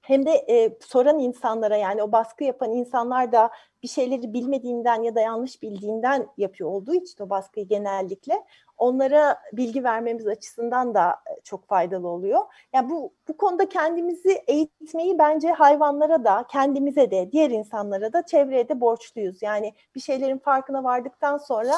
Hem 0.09 0.25
de 0.25 0.31
e, 0.31 0.77
soran 0.81 1.19
insanlara 1.19 1.77
yani 1.77 2.03
o 2.03 2.11
baskı 2.11 2.43
yapan 2.43 2.71
insanlar 2.71 3.31
da 3.31 3.49
bir 3.83 3.87
şeyleri 3.87 4.33
bilmediğinden 4.33 5.03
ya 5.03 5.15
da 5.15 5.21
yanlış 5.21 5.61
bildiğinden 5.61 6.27
yapıyor 6.37 6.69
olduğu 6.69 6.93
için 6.93 7.23
o 7.23 7.29
baskıyı 7.29 7.67
genellikle 7.67 8.43
onlara 8.77 9.39
bilgi 9.53 9.83
vermemiz 9.83 10.27
açısından 10.27 10.93
da 10.93 11.15
çok 11.43 11.67
faydalı 11.67 12.07
oluyor. 12.07 12.39
Yani 12.73 12.89
bu 12.89 13.13
bu 13.27 13.37
konuda 13.37 13.69
kendimizi 13.69 14.41
eğitmeyi 14.47 15.19
bence 15.19 15.51
hayvanlara 15.51 16.23
da, 16.23 16.45
kendimize 16.51 17.11
de, 17.11 17.31
diğer 17.31 17.49
insanlara 17.49 18.13
da, 18.13 18.25
çevreye 18.25 18.69
de 18.69 18.81
borçluyuz. 18.81 19.41
Yani 19.41 19.73
bir 19.95 19.99
şeylerin 20.01 20.37
farkına 20.37 20.83
vardıktan 20.83 21.37
sonra 21.37 21.75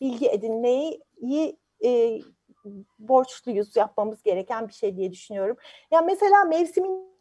bilgi 0.00 0.28
edinmeyi 0.28 1.02
e, 1.84 2.20
borçluyuz, 2.98 3.76
yapmamız 3.76 4.22
gereken 4.22 4.68
bir 4.68 4.72
şey 4.72 4.96
diye 4.96 5.12
düşünüyorum. 5.12 5.56
Yani 5.90 6.06
mesela 6.06 6.44
mevsimin 6.44 7.11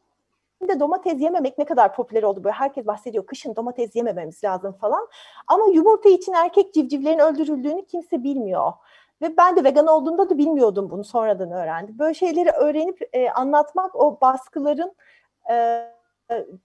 de 0.68 0.80
domates 0.80 1.22
yememek 1.22 1.58
ne 1.58 1.66
kadar 1.66 1.96
popüler 1.96 2.24
oldu 2.24 2.44
böyle 2.44 2.54
herkes 2.54 2.88
bahsediyor 2.88 3.26
kışın 3.26 3.56
domates 3.56 3.96
yemememiz 3.96 4.44
lazım 4.44 4.74
falan 4.74 5.08
ama 5.48 5.66
yumurta 5.74 6.10
için 6.10 6.34
erkek 6.34 6.74
civcivlerin 6.74 7.20
öldürüldüğünü 7.20 7.86
kimse 7.86 8.24
bilmiyor. 8.24 8.74
Ve 9.22 9.38
ben 9.38 9.56
de 9.56 9.64
vegan 9.64 9.88
olduğumda 9.88 10.30
da 10.30 10.38
bilmiyordum 10.38 10.90
bunu 10.90 11.04
sonradan 11.04 11.52
öğrendim. 11.52 12.00
Böyle 12.00 12.14
şeyleri 12.14 12.50
öğrenip 12.50 13.10
e, 13.14 13.30
anlatmak 13.30 13.96
o 13.96 14.22
baskıların 14.22 14.96
e, 15.52 15.88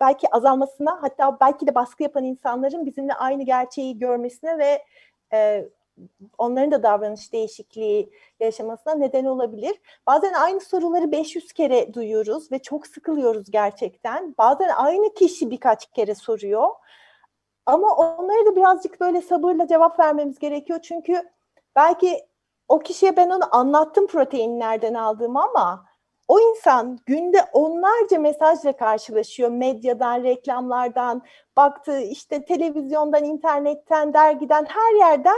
belki 0.00 0.34
azalmasına 0.34 1.02
hatta 1.02 1.40
belki 1.40 1.66
de 1.66 1.74
baskı 1.74 2.02
yapan 2.02 2.24
insanların 2.24 2.86
bizimle 2.86 3.14
aynı 3.14 3.42
gerçeği 3.42 3.98
görmesine 3.98 4.58
ve 4.58 4.82
e, 5.32 5.68
onların 6.38 6.70
da 6.70 6.82
davranış 6.82 7.32
değişikliği 7.32 8.10
yaşamasına 8.40 8.94
neden 8.94 9.24
olabilir. 9.24 9.80
Bazen 10.06 10.32
aynı 10.32 10.60
soruları 10.60 11.12
500 11.12 11.52
kere 11.52 11.94
duyuyoruz 11.94 12.52
ve 12.52 12.58
çok 12.58 12.86
sıkılıyoruz 12.86 13.50
gerçekten. 13.50 14.34
Bazen 14.38 14.68
aynı 14.68 15.14
kişi 15.14 15.50
birkaç 15.50 15.86
kere 15.92 16.14
soruyor. 16.14 16.68
Ama 17.66 17.94
onlara 17.96 18.46
da 18.46 18.56
birazcık 18.56 19.00
böyle 19.00 19.20
sabırla 19.22 19.66
cevap 19.66 20.00
vermemiz 20.00 20.38
gerekiyor. 20.38 20.78
Çünkü 20.82 21.22
belki 21.76 22.26
o 22.68 22.78
kişiye 22.78 23.16
ben 23.16 23.30
onu 23.30 23.56
anlattım 23.56 24.06
protein 24.06 24.60
nereden 24.60 24.94
aldığımı 24.94 25.42
ama 25.42 25.86
o 26.28 26.40
insan 26.40 26.98
günde 27.06 27.38
onlarca 27.52 28.18
mesajla 28.18 28.76
karşılaşıyor. 28.76 29.50
Medyadan, 29.50 30.22
reklamlardan, 30.22 31.22
baktığı 31.56 32.00
işte 32.00 32.44
televizyondan, 32.44 33.24
internetten, 33.24 34.14
dergiden 34.14 34.66
her 34.68 34.94
yerden 34.94 35.36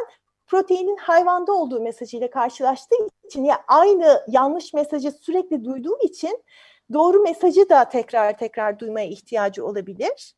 proteinin 0.48 0.96
hayvanda 0.96 1.52
olduğu 1.52 1.80
mesajıyla 1.80 2.30
karşılaştığı 2.30 2.96
için 3.24 3.44
ya 3.44 3.50
yani 3.50 3.60
aynı 3.68 4.24
yanlış 4.28 4.74
mesajı 4.74 5.12
sürekli 5.12 5.64
duyduğu 5.64 5.98
için 6.02 6.44
doğru 6.92 7.22
mesajı 7.22 7.68
da 7.68 7.84
tekrar 7.84 8.38
tekrar 8.38 8.78
duymaya 8.78 9.06
ihtiyacı 9.06 9.66
olabilir. 9.66 10.34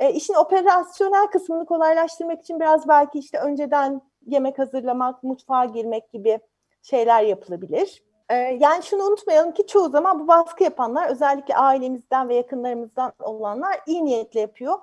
E, 0.00 0.12
işin 0.12 0.34
operasyonel 0.34 1.26
kısmını 1.26 1.66
kolaylaştırmak 1.66 2.40
için 2.40 2.60
biraz 2.60 2.88
belki 2.88 3.18
işte 3.18 3.38
önceden 3.38 4.02
yemek 4.26 4.58
hazırlamak, 4.58 5.22
mutfağa 5.22 5.64
girmek 5.64 6.12
gibi 6.12 6.38
şeyler 6.82 7.22
yapılabilir. 7.22 8.02
E, 8.28 8.34
yani 8.34 8.82
şunu 8.82 9.02
unutmayalım 9.02 9.52
ki 9.52 9.66
çoğu 9.66 9.88
zaman 9.88 10.20
bu 10.20 10.28
baskı 10.28 10.64
yapanlar 10.64 11.08
özellikle 11.08 11.56
ailemizden 11.56 12.28
ve 12.28 12.34
yakınlarımızdan 12.34 13.12
olanlar 13.20 13.80
iyi 13.86 14.04
niyetle 14.04 14.40
yapıyor. 14.40 14.78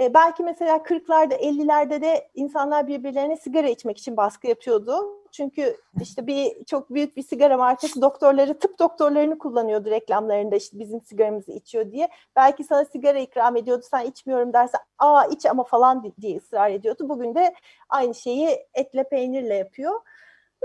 E, 0.00 0.14
belki 0.14 0.42
mesela 0.42 0.76
40'larda 0.76 1.34
50'lerde 1.34 2.00
de 2.00 2.30
insanlar 2.34 2.86
birbirlerine 2.86 3.36
sigara 3.36 3.68
içmek 3.68 3.98
için 3.98 4.16
baskı 4.16 4.46
yapıyordu. 4.46 5.18
Çünkü 5.32 5.76
işte 6.02 6.26
bir 6.26 6.64
çok 6.64 6.90
büyük 6.90 7.16
bir 7.16 7.22
sigara 7.22 7.56
markası 7.56 8.02
doktorları 8.02 8.58
tıp 8.58 8.78
doktorlarını 8.78 9.38
kullanıyordu 9.38 9.90
reklamlarında 9.90 10.56
işte 10.56 10.78
bizim 10.78 11.00
sigaramızı 11.00 11.52
içiyor 11.52 11.92
diye. 11.92 12.08
Belki 12.36 12.64
sana 12.64 12.84
sigara 12.84 13.18
ikram 13.18 13.56
ediyordu 13.56 13.84
sen 13.90 14.06
içmiyorum 14.06 14.52
dersen 14.52 14.80
aa 14.98 15.26
iç 15.26 15.46
ama 15.46 15.64
falan 15.64 16.12
diye 16.20 16.38
ısrar 16.38 16.70
ediyordu. 16.70 17.08
Bugün 17.08 17.34
de 17.34 17.54
aynı 17.88 18.14
şeyi 18.14 18.48
etle 18.74 19.08
peynirle 19.08 19.54
yapıyor. 19.54 20.00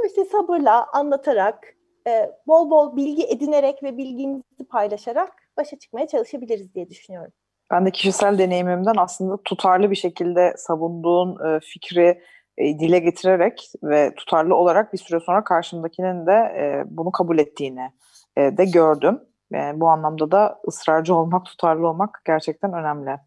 İşte 0.06 0.26
sabırla 0.26 0.88
anlatarak 0.94 1.76
e, 2.08 2.32
bol 2.48 2.70
bol 2.72 2.96
bilgi 2.96 3.24
edinerek 3.28 3.84
ve 3.84 3.98
bilgimizi 3.98 4.64
paylaşarak 4.70 5.34
başa 5.58 5.80
çıkmaya 5.80 6.08
çalışabiliriz 6.08 6.76
diye 6.76 6.90
düşünüyorum. 6.90 7.34
Ben 7.74 7.86
de 7.86 7.92
kişisel 7.92 8.38
deneyimimden 8.38 8.96
aslında 8.98 9.38
tutarlı 9.44 9.92
bir 9.92 9.96
şekilde 9.96 10.54
savunduğun 10.58 11.46
e, 11.46 11.60
fikri 11.60 12.22
e, 12.58 12.80
dile 12.80 13.00
getirerek 13.00 13.72
ve 13.84 14.16
tutarlı 14.16 14.56
olarak 14.56 14.94
bir 14.94 14.98
süre 14.98 15.20
sonra 15.20 15.44
karşımdakinin 15.44 16.26
de 16.26 16.32
e, 16.32 16.84
bunu 16.86 17.12
kabul 17.12 17.38
ettiğini 17.40 17.92
e, 18.38 18.58
de 18.58 18.66
gördüm. 18.66 19.20
Yani 19.52 19.80
bu 19.80 19.90
anlamda 19.90 20.32
da 20.32 20.60
ısrarcı 20.68 21.16
olmak, 21.16 21.46
tutarlı 21.46 21.88
olmak 21.88 22.22
gerçekten 22.26 22.74
önemli. 22.74 23.18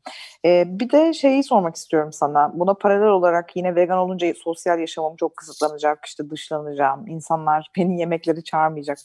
Ee, 0.44 0.64
bir 0.66 0.90
de 0.90 1.12
şeyi 1.12 1.42
sormak 1.44 1.76
istiyorum 1.76 2.12
sana. 2.12 2.52
Buna 2.54 2.74
paralel 2.74 3.08
olarak 3.08 3.56
yine 3.56 3.74
vegan 3.74 3.98
olunca 3.98 4.32
sosyal 4.44 4.78
yaşamım 4.78 5.16
çok 5.16 5.36
kısıtlanacak, 5.36 6.04
işte 6.04 6.30
dışlanacağım, 6.30 7.08
insanlar 7.08 7.70
beni 7.76 8.00
yemekleri 8.00 8.44
çağırmayacak 8.44 8.98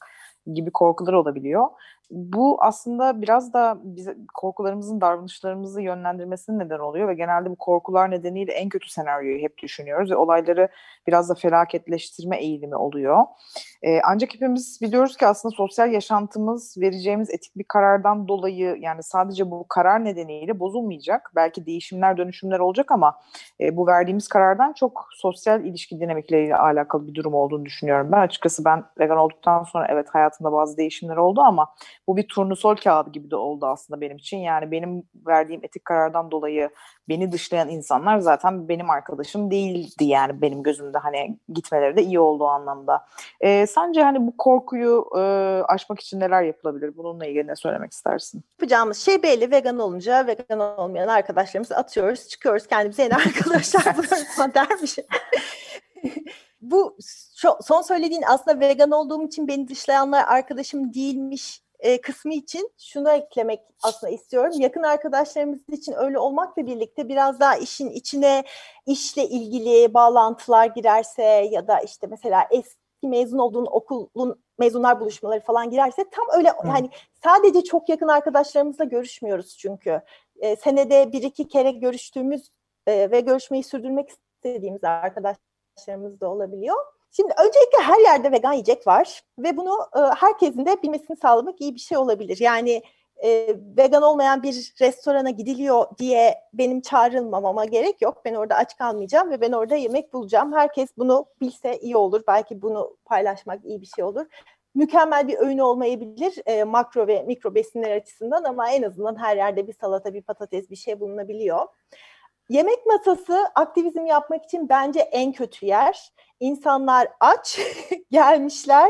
gibi 0.53 0.71
korkular 0.71 1.13
olabiliyor 1.13 1.67
bu 2.12 2.58
aslında 2.62 3.22
biraz 3.22 3.53
da 3.53 3.77
bize 3.84 4.18
korkularımızın 4.34 5.01
davranışlarımızı 5.01 5.82
yönlendirmesinin 5.82 6.60
neden 6.60 6.80
oluyor 6.80 7.08
ve 7.08 7.13
genelde 7.13 7.50
bu 7.50 7.56
korkular 7.56 8.12
nedeniyle 8.12 8.51
en 8.51 8.70
kötü 8.70 8.89
senaryoyu 8.89 9.39
hep 9.39 9.58
düşünüyoruz 9.58 10.12
ve 10.12 10.15
olayları 10.15 10.68
biraz 11.08 11.30
da 11.30 11.36
felaketleştirme 11.36 12.38
eğilimi 12.38 12.75
oluyor. 12.75 13.25
Ee, 13.84 14.00
ancak 14.03 14.34
hepimiz 14.34 14.80
biliyoruz 14.82 15.18
ki 15.18 15.27
aslında 15.27 15.56
sosyal 15.56 15.91
yaşantımız 15.91 16.77
vereceğimiz 16.77 17.30
etik 17.30 17.56
bir 17.56 17.63
karardan 17.63 18.27
dolayı 18.27 18.77
yani 18.80 19.03
sadece 19.03 19.51
bu 19.51 19.65
karar 19.70 20.06
nedeniyle 20.06 20.60
bozulmayacak. 20.60 21.32
Belki 21.36 21.65
değişimler, 21.65 22.18
dönüşümler 22.18 22.60
olacak 22.60 22.91
ama 22.91 23.20
e, 23.62 23.77
bu 23.77 23.88
verdiğimiz 23.88 24.27
karardan 24.27 24.74
çok 24.74 25.08
sosyal 25.12 25.65
ilişki 25.65 26.00
dinamikleriyle 26.00 26.56
alakalı 26.56 27.08
bir 27.08 27.13
durum 27.13 27.34
olduğunu 27.34 27.65
düşünüyorum. 27.65 28.12
Ben 28.12 28.22
açıkçası 28.22 28.65
ben 28.65 28.84
vegan 29.00 29.18
olduktan 29.18 29.63
sonra 29.63 29.88
evet 29.89 30.08
hayatımda 30.10 30.51
bazı 30.51 30.77
değişimler 30.77 31.18
oldu 31.18 31.41
ama 31.41 31.68
bu 32.08 32.17
bir 32.17 32.27
turnusol 32.27 32.75
kağıdı 32.75 33.10
gibi 33.10 33.31
de 33.31 33.36
oldu 33.36 33.65
aslında 33.65 34.01
benim 34.01 34.17
için. 34.17 34.38
Yani 34.38 34.72
benim 34.72 35.03
verdiğim 35.27 35.62
etik 35.63 35.86
karardan 35.86 36.31
dolayı 36.31 36.70
beni 37.10 37.31
dışlayan 37.31 37.70
insanlar 37.70 38.20
zaten 38.20 38.70
benim 38.70 38.89
arkadaşım 38.89 39.51
değildi 39.51 40.05
yani 40.05 40.41
benim 40.41 40.63
gözümde 40.63 40.98
hani 40.98 41.38
gitmeleri 41.53 41.98
de 41.98 42.03
iyi 42.03 42.20
oldu 42.20 42.43
o 42.43 42.48
anlamda. 42.48 43.05
E, 43.41 43.67
sence 43.67 44.03
hani 44.03 44.27
bu 44.27 44.38
korkuyu 44.38 45.05
e, 45.15 45.22
aşmak 45.67 46.00
için 46.00 46.20
neler 46.20 46.43
yapılabilir? 46.43 46.98
Bununla 46.98 47.25
ilgili 47.25 47.48
ne 47.48 47.55
söylemek 47.55 47.91
istersin? 47.91 48.43
Yapacağımız 48.60 48.98
şey 48.98 49.24
belli. 49.24 49.51
Vegan 49.51 49.79
olunca 49.79 50.27
vegan 50.27 50.60
olmayan 50.60 51.08
arkadaşlarımızı 51.08 51.75
atıyoruz, 51.75 52.27
çıkıyoruz 52.27 52.67
kendimize 52.67 53.03
yeni 53.03 53.15
arkadaşlar 53.15 53.84
buluyoruz 53.98 54.53
dermiş. 54.55 54.96
bu 56.62 56.98
son 57.62 57.81
söylediğin 57.81 58.24
aslında 58.27 58.60
vegan 58.60 58.91
olduğum 58.91 59.25
için 59.25 59.48
beni 59.48 59.67
dışlayanlar 59.67 60.24
arkadaşım 60.27 60.93
değilmiş 60.93 61.62
e, 61.81 62.01
kısmı 62.01 62.33
için 62.33 62.71
şunu 62.77 63.11
eklemek 63.11 63.59
aslında 63.83 64.13
istiyorum. 64.13 64.51
Yakın 64.57 64.83
arkadaşlarımız 64.83 65.59
için 65.69 65.93
öyle 65.93 66.19
olmakla 66.19 66.65
birlikte 66.65 67.09
biraz 67.09 67.39
daha 67.39 67.55
işin 67.55 67.89
içine 67.89 68.43
işle 68.85 69.27
ilgili 69.27 69.93
bağlantılar 69.93 70.65
girerse 70.65 71.23
ya 71.23 71.67
da 71.67 71.79
işte 71.79 72.07
mesela 72.07 72.47
eski 72.51 73.07
mezun 73.07 73.38
olduğun 73.38 73.67
okulun 73.71 74.41
mezunlar 74.59 75.00
buluşmaları 75.00 75.39
falan 75.39 75.69
girerse 75.69 76.05
tam 76.11 76.25
öyle 76.38 76.50
Hı. 76.50 76.67
yani 76.67 76.89
sadece 77.23 77.63
çok 77.63 77.89
yakın 77.89 78.07
arkadaşlarımızla 78.07 78.83
görüşmüyoruz 78.83 79.57
çünkü. 79.57 80.01
E, 80.39 80.55
senede 80.55 81.11
bir 81.11 81.23
iki 81.23 81.47
kere 81.47 81.71
görüştüğümüz 81.71 82.51
e, 82.88 83.11
ve 83.11 83.19
görüşmeyi 83.19 83.63
sürdürmek 83.63 84.09
istediğimiz 84.09 84.83
arkadaşlarımız 84.83 86.21
da 86.21 86.29
olabiliyor. 86.29 86.77
Şimdi 87.12 87.34
öncelikle 87.39 87.77
her 87.84 88.00
yerde 88.00 88.32
vegan 88.32 88.53
yiyecek 88.53 88.88
var 88.88 89.22
ve 89.39 89.58
bunu 89.58 89.77
e, 89.96 90.00
herkesin 90.00 90.65
de 90.65 90.84
bilmesini 90.84 91.18
sağlamak 91.18 91.62
iyi 91.62 91.75
bir 91.75 91.80
şey 91.80 91.98
olabilir. 91.98 92.38
Yani 92.39 92.84
e, 93.24 93.56
vegan 93.77 94.01
olmayan 94.03 94.44
bir 94.44 94.74
restorana 94.82 95.30
gidiliyor 95.30 95.86
diye 95.98 96.36
benim 96.53 96.82
çağrılmamama 96.82 97.65
gerek 97.65 98.01
yok. 98.01 98.22
Ben 98.25 98.34
orada 98.34 98.56
aç 98.56 98.77
kalmayacağım 98.77 99.32
ve 99.32 99.41
ben 99.41 99.51
orada 99.51 99.75
yemek 99.75 100.13
bulacağım. 100.13 100.53
Herkes 100.53 100.98
bunu 100.98 101.25
bilse 101.41 101.80
iyi 101.80 101.98
olur. 101.98 102.24
Belki 102.27 102.62
bunu 102.62 102.98
paylaşmak 103.06 103.65
iyi 103.65 103.82
bir 103.82 103.86
şey 103.96 104.03
olur. 104.03 104.25
Mükemmel 104.75 105.27
bir 105.27 105.38
öğün 105.38 105.58
olmayabilir 105.58 106.34
e, 106.46 106.63
makro 106.63 107.08
ve 107.08 107.24
mikro 107.24 107.56
besinler 107.56 107.91
açısından 107.91 108.44
ama 108.44 108.72
en 108.72 108.84
azından 108.84 109.20
her 109.20 109.38
yerde 109.38 109.68
bir 109.68 109.74
salata, 109.74 110.13
bir 110.13 110.22
patates, 110.22 110.70
bir 110.70 110.75
şey 110.75 111.00
bulunabiliyor. 111.00 111.68
Yemek 112.50 112.86
masası 112.86 113.45
aktivizm 113.55 114.05
yapmak 114.05 114.43
için 114.43 114.69
bence 114.69 115.00
en 115.00 115.31
kötü 115.31 115.65
yer. 115.65 116.12
İnsanlar 116.39 117.07
aç 117.19 117.60
gelmişler, 118.12 118.89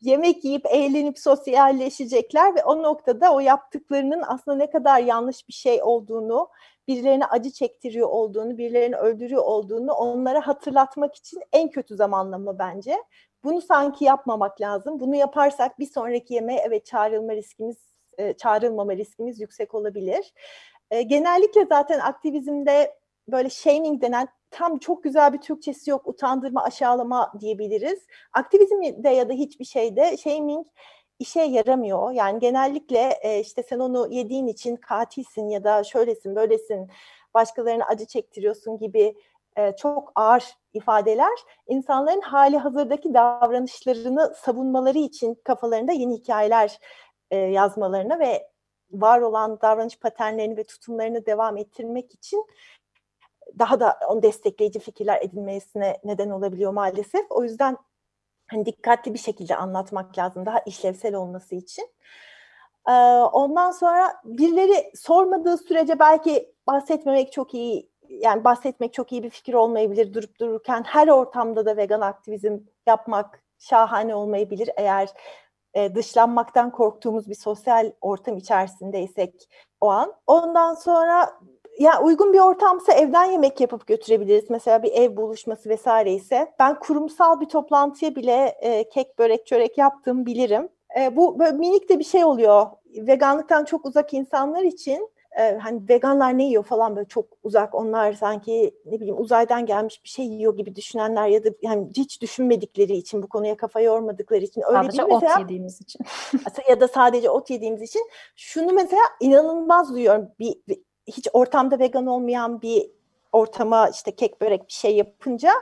yemek 0.00 0.44
yiyip 0.44 0.66
eğlenip 0.66 1.18
sosyalleşecekler 1.18 2.54
ve 2.54 2.64
o 2.64 2.82
noktada 2.82 3.34
o 3.34 3.40
yaptıklarının 3.40 4.22
aslında 4.26 4.56
ne 4.56 4.70
kadar 4.70 4.98
yanlış 4.98 5.48
bir 5.48 5.52
şey 5.52 5.82
olduğunu, 5.82 6.48
birilerine 6.88 7.26
acı 7.26 7.50
çektiriyor 7.50 8.08
olduğunu, 8.08 8.58
birilerini 8.58 8.96
öldürüyor 8.96 9.42
olduğunu 9.42 9.92
onlara 9.92 10.46
hatırlatmak 10.46 11.14
için 11.14 11.40
en 11.52 11.70
kötü 11.70 11.96
zamanlama 11.96 12.58
bence. 12.58 12.96
Bunu 13.44 13.60
sanki 13.60 14.04
yapmamak 14.04 14.60
lazım. 14.60 15.00
Bunu 15.00 15.16
yaparsak 15.16 15.78
bir 15.78 15.86
sonraki 15.86 16.34
yemeğe 16.34 16.60
evet 16.66 16.86
çağrılma 16.86 17.34
riskimiz, 17.34 17.76
e, 18.18 18.32
çağrılmama 18.32 18.96
riskimiz 18.96 19.40
yüksek 19.40 19.74
olabilir. 19.74 20.32
E, 20.90 21.02
genellikle 21.02 21.64
zaten 21.66 21.98
aktivizmde 22.00 22.98
böyle 23.28 23.50
shaming 23.50 24.02
denen 24.02 24.28
tam 24.50 24.78
çok 24.78 25.04
güzel 25.04 25.32
bir 25.32 25.40
Türkçesi 25.40 25.90
yok. 25.90 26.06
Utandırma, 26.06 26.64
aşağılama 26.64 27.32
diyebiliriz. 27.40 28.06
Aktivizmde 28.32 29.08
ya 29.10 29.28
da 29.28 29.32
hiçbir 29.32 29.64
şeyde 29.64 30.16
shaming 30.16 30.66
işe 31.18 31.42
yaramıyor. 31.42 32.12
Yani 32.12 32.38
genellikle 32.38 33.18
e, 33.22 33.40
işte 33.40 33.62
sen 33.62 33.78
onu 33.78 34.08
yediğin 34.10 34.46
için 34.46 34.76
katilsin 34.76 35.48
ya 35.48 35.64
da 35.64 35.84
şöylesin, 35.84 36.36
böylesin, 36.36 36.90
başkalarına 37.34 37.84
acı 37.84 38.06
çektiriyorsun 38.06 38.78
gibi 38.78 39.14
e, 39.56 39.76
çok 39.76 40.12
ağır 40.14 40.44
ifadeler 40.72 41.38
insanların 41.68 42.20
hali 42.20 42.58
hazırdaki 42.58 43.14
davranışlarını 43.14 44.34
savunmaları 44.36 44.98
için 44.98 45.34
kafalarında 45.44 45.92
yeni 45.92 46.14
hikayeler 46.14 46.78
e, 47.30 47.36
yazmalarına 47.36 48.18
ve 48.18 48.50
var 48.92 49.20
olan 49.20 49.60
davranış 49.60 49.98
paternlerini 49.98 50.56
ve 50.56 50.64
tutumlarını 50.64 51.26
devam 51.26 51.56
ettirmek 51.56 52.14
için 52.14 52.46
daha 53.58 53.80
da 53.80 53.98
onu 54.08 54.22
destekleyici 54.22 54.78
fikirler 54.78 55.22
edinmesine 55.22 55.96
neden 56.04 56.30
olabiliyor 56.30 56.72
maalesef. 56.72 57.26
O 57.30 57.42
yüzden 57.42 57.76
hani 58.50 58.66
dikkatli 58.66 59.14
bir 59.14 59.18
şekilde 59.18 59.56
anlatmak 59.56 60.18
lazım 60.18 60.46
daha 60.46 60.58
işlevsel 60.58 61.14
olması 61.14 61.54
için. 61.54 61.88
Ee, 62.88 62.92
ondan 63.32 63.70
sonra 63.70 64.12
birileri 64.24 64.92
sormadığı 64.96 65.58
sürece 65.58 65.98
belki 65.98 66.54
bahsetmemek 66.66 67.32
çok 67.32 67.54
iyi 67.54 67.90
yani 68.08 68.44
bahsetmek 68.44 68.92
çok 68.92 69.12
iyi 69.12 69.22
bir 69.22 69.30
fikir 69.30 69.54
olmayabilir 69.54 70.14
durup 70.14 70.40
dururken 70.40 70.82
her 70.82 71.08
ortamda 71.08 71.66
da 71.66 71.76
vegan 71.76 72.00
aktivizm 72.00 72.58
yapmak 72.86 73.42
şahane 73.58 74.14
olmayabilir 74.14 74.70
eğer 74.76 75.08
e, 75.74 75.94
dışlanmaktan 75.94 76.70
korktuğumuz 76.70 77.28
bir 77.28 77.34
sosyal 77.34 77.92
ortam 78.00 78.36
içerisindeysek 78.36 79.48
o 79.80 79.88
an. 79.88 80.12
Ondan 80.26 80.74
sonra 80.74 81.40
ya 81.78 82.02
uygun 82.02 82.32
bir 82.32 82.38
ortamsa 82.38 82.92
evden 82.92 83.24
yemek 83.24 83.60
yapıp 83.60 83.86
götürebiliriz. 83.86 84.50
Mesela 84.50 84.82
bir 84.82 84.92
ev 84.92 85.16
buluşması 85.16 85.68
vesaire 85.68 86.12
ise. 86.12 86.54
Ben 86.58 86.78
kurumsal 86.78 87.40
bir 87.40 87.46
toplantıya 87.46 88.16
bile 88.16 88.56
e, 88.60 88.88
kek, 88.88 89.18
börek, 89.18 89.46
çörek 89.46 89.78
yaptım 89.78 90.26
bilirim. 90.26 90.68
E, 90.98 91.16
bu 91.16 91.38
böyle 91.38 91.56
minik 91.56 91.88
de 91.88 91.98
bir 91.98 92.04
şey 92.04 92.24
oluyor. 92.24 92.66
Veganlıktan 92.86 93.64
çok 93.64 93.86
uzak 93.86 94.14
insanlar 94.14 94.62
için 94.62 95.10
e, 95.38 95.58
hani 95.58 95.88
veganlar 95.88 96.38
ne 96.38 96.44
yiyor 96.44 96.62
falan 96.62 96.96
böyle 96.96 97.08
çok 97.08 97.26
uzak. 97.42 97.74
Onlar 97.74 98.12
sanki 98.12 98.74
ne 98.86 99.00
bileyim 99.00 99.20
uzaydan 99.20 99.66
gelmiş 99.66 100.04
bir 100.04 100.08
şey 100.08 100.26
yiyor 100.26 100.56
gibi 100.56 100.74
düşünenler 100.74 101.28
ya 101.28 101.44
da 101.44 101.48
yani 101.62 101.88
hiç 101.96 102.22
düşünmedikleri 102.22 102.92
için 102.92 103.22
bu 103.22 103.28
konuya 103.28 103.56
kafa 103.56 103.80
yormadıkları 103.80 104.44
için 104.44 104.62
öyle 104.62 104.82
sadece 104.82 105.02
bir 105.02 105.12
mesela, 105.12 105.34
ot 105.34 105.40
yediğimiz 105.40 105.80
için 105.80 106.00
ya 106.68 106.80
da 106.80 106.88
sadece 106.88 107.30
ot 107.30 107.50
yediğimiz 107.50 107.82
için 107.82 108.10
şunu 108.36 108.72
mesela 108.72 109.02
inanılmaz 109.20 109.94
duyuyorum. 109.94 110.28
Bir, 110.38 110.54
bir 110.68 110.78
hiç 111.06 111.28
ortamda 111.32 111.78
vegan 111.78 112.06
olmayan 112.06 112.62
bir 112.62 112.90
ortama 113.32 113.88
işte 113.88 114.16
kek 114.16 114.40
börek 114.40 114.68
bir 114.68 114.72
şey 114.72 114.96
yapınca 114.96 115.52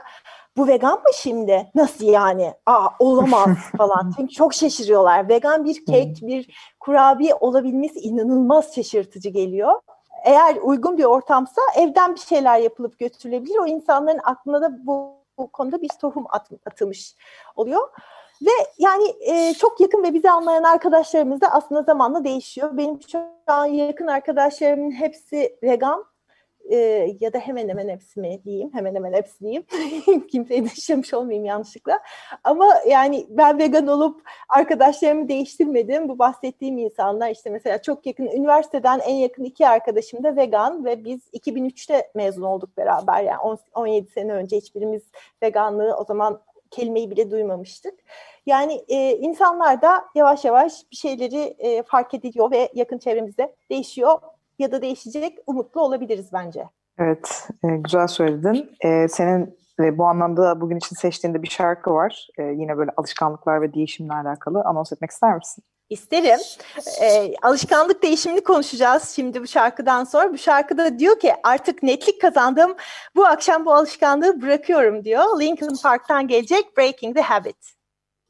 bu 0.57 0.67
vegan 0.67 0.93
mı 0.93 1.09
şimdi? 1.15 1.71
Nasıl 1.75 2.05
yani? 2.05 2.53
Aa 2.65 2.87
olamaz 2.99 3.49
falan. 3.77 4.13
Çünkü 4.17 4.33
çok 4.33 4.53
şaşırıyorlar. 4.53 5.29
Vegan 5.29 5.65
bir 5.65 5.85
kek, 5.85 6.17
bir 6.21 6.49
kurabiye 6.79 7.35
olabilmesi 7.35 7.99
inanılmaz 7.99 8.75
şaşırtıcı 8.75 9.29
geliyor. 9.29 9.81
Eğer 10.25 10.55
uygun 10.55 10.97
bir 10.97 11.03
ortamsa 11.03 11.61
evden 11.75 12.15
bir 12.15 12.19
şeyler 12.19 12.57
yapılıp 12.57 12.99
götürülebilir. 12.99 13.57
O 13.57 13.65
insanların 13.65 14.19
aklına 14.23 14.61
da 14.61 14.85
bu, 14.85 15.13
bu 15.37 15.47
konuda 15.51 15.81
bir 15.81 15.89
tohum 16.01 16.25
at, 16.29 16.49
atılmış 16.65 17.15
oluyor. 17.55 17.89
Ve 18.41 18.51
yani 18.77 19.15
e, 19.19 19.53
çok 19.53 19.79
yakın 19.79 20.03
ve 20.03 20.13
bizi 20.13 20.31
anlayan 20.31 20.63
arkadaşlarımız 20.63 21.41
da 21.41 21.47
aslında 21.51 21.81
zamanla 21.81 22.23
değişiyor. 22.23 22.77
Benim 22.77 22.99
şu 23.11 23.19
an 23.47 23.65
yakın 23.65 24.07
arkadaşlarımın 24.07 24.91
hepsi 24.91 25.57
vegan 25.63 26.05
e, 26.69 26.77
ya 27.19 27.33
da 27.33 27.39
hemen 27.39 27.69
hemen 27.69 27.89
hepsi 27.89 28.19
mi 28.19 28.41
diyeyim, 28.45 28.69
hemen 28.73 28.95
hemen 28.95 29.13
hepsi 29.13 29.39
diyeyim. 29.39 29.65
Kimseyi 30.31 30.65
dışlamış 30.65 31.13
olmayayım 31.13 31.45
yanlışlıkla. 31.45 31.99
Ama 32.43 32.67
yani 32.87 33.27
ben 33.29 33.59
vegan 33.59 33.87
olup 33.87 34.21
arkadaşlarımı 34.49 35.27
değiştirmedim. 35.27 36.09
Bu 36.09 36.19
bahsettiğim 36.19 36.77
insanlar 36.77 37.29
işte 37.29 37.49
mesela 37.49 37.81
çok 37.81 38.05
yakın, 38.05 38.25
üniversiteden 38.25 38.99
en 38.99 39.15
yakın 39.15 39.43
iki 39.43 39.67
arkadaşım 39.67 40.23
da 40.23 40.35
vegan 40.35 40.85
ve 40.85 41.03
biz 41.03 41.21
2003'te 41.33 42.11
mezun 42.15 42.43
olduk 42.43 42.77
beraber. 42.77 43.23
Yani 43.23 43.57
17 43.75 44.11
sene 44.11 44.33
önce 44.33 44.57
hiçbirimiz 44.57 45.03
veganlığı 45.43 45.95
o 45.97 46.05
zaman 46.05 46.41
kelimeyi 46.71 47.11
bile 47.11 47.31
duymamıştık. 47.31 47.99
Yani 48.45 48.81
e, 48.87 49.17
insanlar 49.17 49.81
da 49.81 50.05
yavaş 50.15 50.45
yavaş 50.45 50.73
bir 50.91 50.95
şeyleri 50.95 51.55
e, 51.59 51.83
fark 51.83 52.13
ediyor 52.13 52.51
ve 52.51 52.69
yakın 52.73 52.97
çevremizde 52.97 53.55
değişiyor 53.69 54.19
ya 54.59 54.71
da 54.71 54.81
değişecek 54.81 55.37
umutlu 55.47 55.81
olabiliriz 55.81 56.29
bence. 56.33 56.69
Evet, 56.99 57.47
e, 57.63 57.67
güzel 57.67 58.07
söyledin. 58.07 58.71
E, 58.85 59.07
senin 59.07 59.57
e, 59.79 59.97
bu 59.97 60.05
anlamda 60.05 60.61
bugün 60.61 60.77
için 60.77 60.95
seçtiğinde 60.95 61.43
bir 61.43 61.49
şarkı 61.49 61.93
var. 61.93 62.27
E, 62.37 62.43
yine 62.43 62.77
böyle 62.77 62.91
alışkanlıklar 62.97 63.61
ve 63.61 63.73
değişimle 63.73 64.13
alakalı. 64.13 64.63
Anons 64.65 64.91
etmek 64.91 65.11
ister 65.11 65.35
misin? 65.35 65.63
İsterim. 65.89 66.39
E, 67.01 67.33
alışkanlık 67.41 68.03
değişimini 68.03 68.43
konuşacağız 68.43 69.09
şimdi 69.09 69.41
bu 69.41 69.47
şarkıdan 69.47 70.03
sonra. 70.03 70.33
Bu 70.33 70.37
şarkıda 70.37 70.99
diyor 70.99 71.19
ki 71.19 71.33
artık 71.43 71.83
netlik 71.83 72.21
kazandım. 72.21 72.75
Bu 73.15 73.25
akşam 73.25 73.65
bu 73.65 73.73
alışkanlığı 73.73 74.41
bırakıyorum 74.41 75.05
diyor. 75.05 75.39
Linkin 75.39 75.75
Park'tan 75.83 76.27
gelecek 76.27 76.77
Breaking 76.77 77.15
the 77.15 77.21
Habit. 77.21 77.78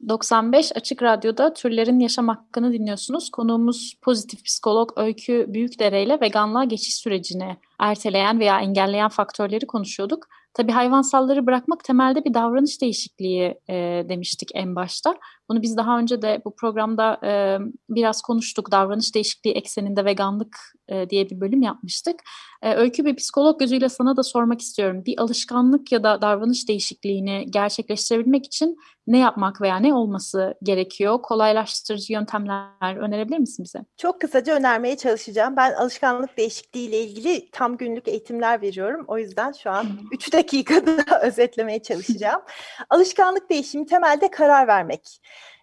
95 0.08 0.72
Açık 0.76 1.02
Radyo'da 1.02 1.54
Türlerin 1.54 1.98
Yaşam 1.98 2.28
Hakkını 2.28 2.72
dinliyorsunuz. 2.72 3.30
Konuğumuz 3.30 3.94
pozitif 4.02 4.44
psikolog 4.44 4.92
Öykü 4.96 5.46
Büyükdere 5.48 6.02
ile 6.02 6.20
veganlığa 6.20 6.64
geçiş 6.64 6.94
sürecini 6.94 7.56
erteleyen 7.78 8.40
veya 8.40 8.60
engelleyen 8.60 9.08
faktörleri 9.08 9.66
konuşuyorduk. 9.66 10.28
Tabii 10.54 10.72
hayvansalları 10.72 11.46
bırakmak 11.46 11.84
temelde 11.84 12.24
bir 12.24 12.34
davranış 12.34 12.80
değişikliği 12.82 13.54
e, 13.68 13.74
demiştik 14.08 14.48
en 14.54 14.76
başta. 14.76 15.14
Bunu 15.50 15.62
biz 15.62 15.76
daha 15.76 15.98
önce 15.98 16.22
de 16.22 16.42
bu 16.44 16.54
programda 16.54 17.20
e, 17.24 17.58
biraz 17.88 18.22
konuştuk. 18.22 18.70
Davranış 18.70 19.14
değişikliği 19.14 19.52
ekseninde 19.52 20.04
veganlık 20.04 20.56
e, 20.88 21.10
diye 21.10 21.30
bir 21.30 21.40
bölüm 21.40 21.62
yapmıştık. 21.62 22.20
E, 22.62 22.74
öykü 22.74 23.04
bir 23.04 23.16
psikolog 23.16 23.60
gözüyle 23.60 23.88
sana 23.88 24.16
da 24.16 24.22
sormak 24.22 24.60
istiyorum. 24.60 25.02
Bir 25.06 25.20
alışkanlık 25.20 25.92
ya 25.92 26.02
da 26.04 26.22
davranış 26.22 26.68
değişikliğini 26.68 27.46
gerçekleştirebilmek 27.50 28.46
için 28.46 28.76
ne 29.06 29.18
yapmak 29.18 29.60
veya 29.60 29.76
ne 29.76 29.94
olması 29.94 30.54
gerekiyor? 30.62 31.22
Kolaylaştırıcı 31.22 32.12
yöntemler 32.12 32.96
önerebilir 32.96 33.38
misin 33.38 33.64
bize? 33.64 33.78
Çok 33.96 34.20
kısaca 34.20 34.54
önermeye 34.54 34.96
çalışacağım. 34.96 35.56
Ben 35.56 35.72
alışkanlık 35.72 36.36
değişikliği 36.38 36.88
ile 36.88 37.00
ilgili 37.00 37.50
tam 37.50 37.76
günlük 37.76 38.08
eğitimler 38.08 38.62
veriyorum. 38.62 39.04
O 39.08 39.18
yüzden 39.18 39.52
şu 39.52 39.70
an 39.70 39.86
3 40.12 40.32
dakikada 40.32 41.20
özetlemeye 41.22 41.82
çalışacağım. 41.82 42.42
Alışkanlık 42.90 43.50
değişimi 43.50 43.86
temelde 43.86 44.30
karar 44.30 44.66
vermek. 44.66 45.20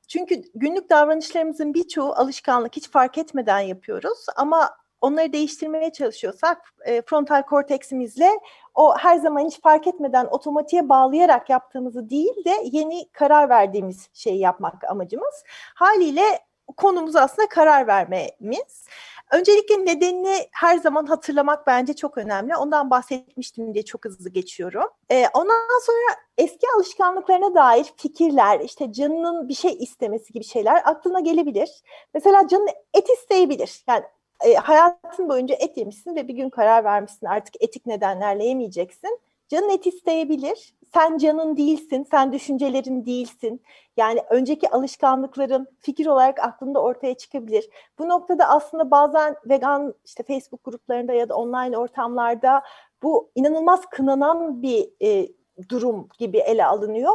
Çünkü 0.08 0.42
günlük 0.56 0.90
davranışlarımızın 0.90 1.74
birçoğu 1.74 2.12
alışkanlık 2.12 2.76
hiç 2.76 2.90
fark 2.90 3.18
etmeden 3.18 3.60
yapıyoruz 3.60 4.26
ama 4.36 4.70
onları 5.02 5.34
değiştirmeye 5.34 5.92
çalışıyorsak 5.92 6.74
e, 6.86 7.02
frontal 7.02 7.42
korteksimizle 7.44 8.30
o 8.76 8.98
her 8.98 9.18
zaman 9.18 9.46
hiç 9.46 9.62
fark 9.62 9.88
etmeden 9.88 10.26
otomatiğe 10.26 10.90
bağlayarak 10.90 11.50
yaptığımızı 11.50 12.10
değil 12.10 12.46
de 12.46 12.54
yeni 12.64 13.10
karar 13.12 13.50
verdiğimiz 13.50 14.10
şeyi 14.14 14.40
yapmak 14.40 14.84
amacımız. 14.84 15.44
Haliyle 15.76 16.40
konumuz 16.78 17.16
aslında 17.16 17.50
karar 17.50 17.88
vermemiz. 17.88 18.88
Öncelikle 19.32 19.86
nedenini 19.86 20.36
her 20.52 20.78
zaman 20.78 21.06
hatırlamak 21.06 21.68
bence 21.68 21.94
çok 21.94 22.18
önemli. 22.18 22.56
Ondan 22.56 22.90
bahsetmiştim 22.90 23.74
diye 23.74 23.86
çok 23.86 24.06
hızlı 24.06 24.30
geçiyorum. 24.30 24.90
Ee, 25.12 25.26
ondan 25.34 25.80
sonra 25.86 26.20
eski 26.38 26.68
alışkanlıklarına 26.76 27.56
dair 27.56 27.86
fikirler, 27.98 28.60
işte 28.60 28.94
canının 28.94 29.50
bir 29.50 29.54
şey 29.54 29.78
istemesi 29.80 30.34
gibi 30.34 30.44
şeyler 30.44 30.82
aklına 30.86 31.20
gelebilir. 31.20 31.70
Mesela 32.14 32.48
canın 32.48 32.70
et 32.94 33.10
isteyebilir. 33.10 33.84
Yani 33.88 34.04
e, 34.46 34.54
hayatın 34.54 35.30
boyunca 35.30 35.56
et 35.56 35.78
yemişsin 35.78 36.16
ve 36.16 36.28
bir 36.28 36.34
gün 36.34 36.50
karar 36.50 36.84
vermişsin 36.84 37.28
artık 37.28 37.64
etik 37.64 37.86
nedenlerle 37.86 38.46
yemeyeceksin. 38.46 39.20
Canın 39.50 39.70
et 39.70 39.88
isteyebilir. 39.88 40.74
Sen 40.94 41.18
canın 41.18 41.58
değilsin, 41.58 42.08
sen 42.12 42.34
düşüncelerin 42.34 43.06
değilsin. 43.06 43.62
Yani 43.98 44.24
önceki 44.30 44.70
alışkanlıkların 44.70 45.68
fikir 45.80 46.06
olarak 46.06 46.40
aklında 46.40 46.82
ortaya 46.82 47.14
çıkabilir. 47.14 47.70
Bu 48.00 48.10
noktada 48.10 48.48
aslında 48.48 48.92
bazen 48.92 49.36
vegan 49.46 49.94
işte 50.06 50.24
Facebook 50.24 50.64
gruplarında 50.64 51.14
ya 51.14 51.30
da 51.30 51.36
online 51.36 51.78
ortamlarda 51.78 52.62
bu 53.04 53.32
inanılmaz 53.36 53.86
kınanan 53.86 54.62
bir 54.62 54.90
e, 55.02 55.28
durum 55.70 56.08
gibi 56.20 56.38
ele 56.38 56.66
alınıyor. 56.66 57.14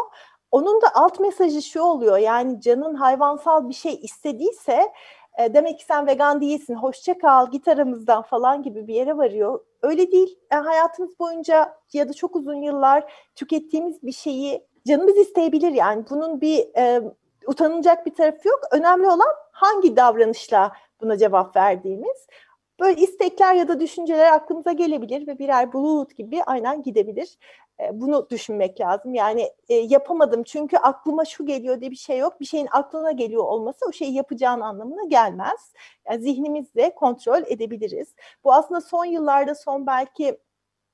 Onun 0.50 0.82
da 0.82 0.86
alt 0.94 1.20
mesajı 1.20 1.62
şu 1.62 1.80
oluyor 1.82 2.18
yani 2.18 2.60
canın 2.60 2.94
hayvansal 2.94 3.68
bir 3.68 3.74
şey 3.74 3.94
istediyse 4.02 4.92
e, 5.38 5.54
demek 5.54 5.78
ki 5.78 5.84
sen 5.84 6.06
vegan 6.06 6.40
değilsin, 6.40 6.74
hoşça 6.74 7.18
kal, 7.18 7.50
git 7.50 7.68
aramızdan 7.68 8.22
falan 8.22 8.62
gibi 8.62 8.86
bir 8.86 8.94
yere 8.94 9.16
varıyor. 9.16 9.60
Öyle 9.82 10.12
değil. 10.12 10.38
E, 10.50 10.54
hayatımız 10.54 11.18
boyunca 11.18 11.74
ya 11.92 12.08
da 12.08 12.12
çok 12.12 12.36
uzun 12.36 12.62
yıllar 12.62 13.12
tükettiğimiz 13.34 14.02
bir 14.02 14.12
şeyi 14.12 14.66
canımız 14.86 15.16
isteyebilir 15.16 15.72
yani. 15.72 16.04
Bunun 16.10 16.40
bir 16.40 16.76
e, 16.76 17.02
utanılacak 17.46 18.06
bir 18.06 18.14
tarafı 18.14 18.48
yok. 18.48 18.60
Önemli 18.72 19.06
olan 19.06 19.34
hangi 19.52 19.96
davranışla 19.96 20.72
buna 21.00 21.18
cevap 21.18 21.56
verdiğimiz. 21.56 22.26
Böyle 22.80 23.00
istekler 23.00 23.54
ya 23.54 23.68
da 23.68 23.80
düşünceler 23.80 24.32
aklımıza 24.32 24.72
gelebilir 24.72 25.26
ve 25.26 25.38
birer 25.38 25.72
bulut 25.72 26.16
gibi 26.16 26.42
aynen 26.42 26.82
gidebilir. 26.82 27.38
Bunu 27.92 28.30
düşünmek 28.30 28.80
lazım. 28.80 29.14
Yani 29.14 29.52
e, 29.68 29.74
yapamadım 29.74 30.42
çünkü 30.42 30.76
aklıma 30.76 31.24
şu 31.24 31.46
geliyor 31.46 31.80
diye 31.80 31.90
bir 31.90 31.96
şey 31.96 32.18
yok. 32.18 32.40
Bir 32.40 32.44
şeyin 32.44 32.68
aklına 32.70 33.12
geliyor 33.12 33.44
olması 33.44 33.86
o 33.88 33.92
şeyi 33.92 34.14
yapacağın 34.14 34.60
anlamına 34.60 35.04
gelmez. 35.08 35.72
Yani 36.08 36.22
zihnimizle 36.22 36.94
kontrol 36.94 37.42
edebiliriz. 37.46 38.14
Bu 38.44 38.52
aslında 38.54 38.80
son 38.80 39.04
yıllarda 39.04 39.54
son 39.54 39.86
belki 39.86 40.38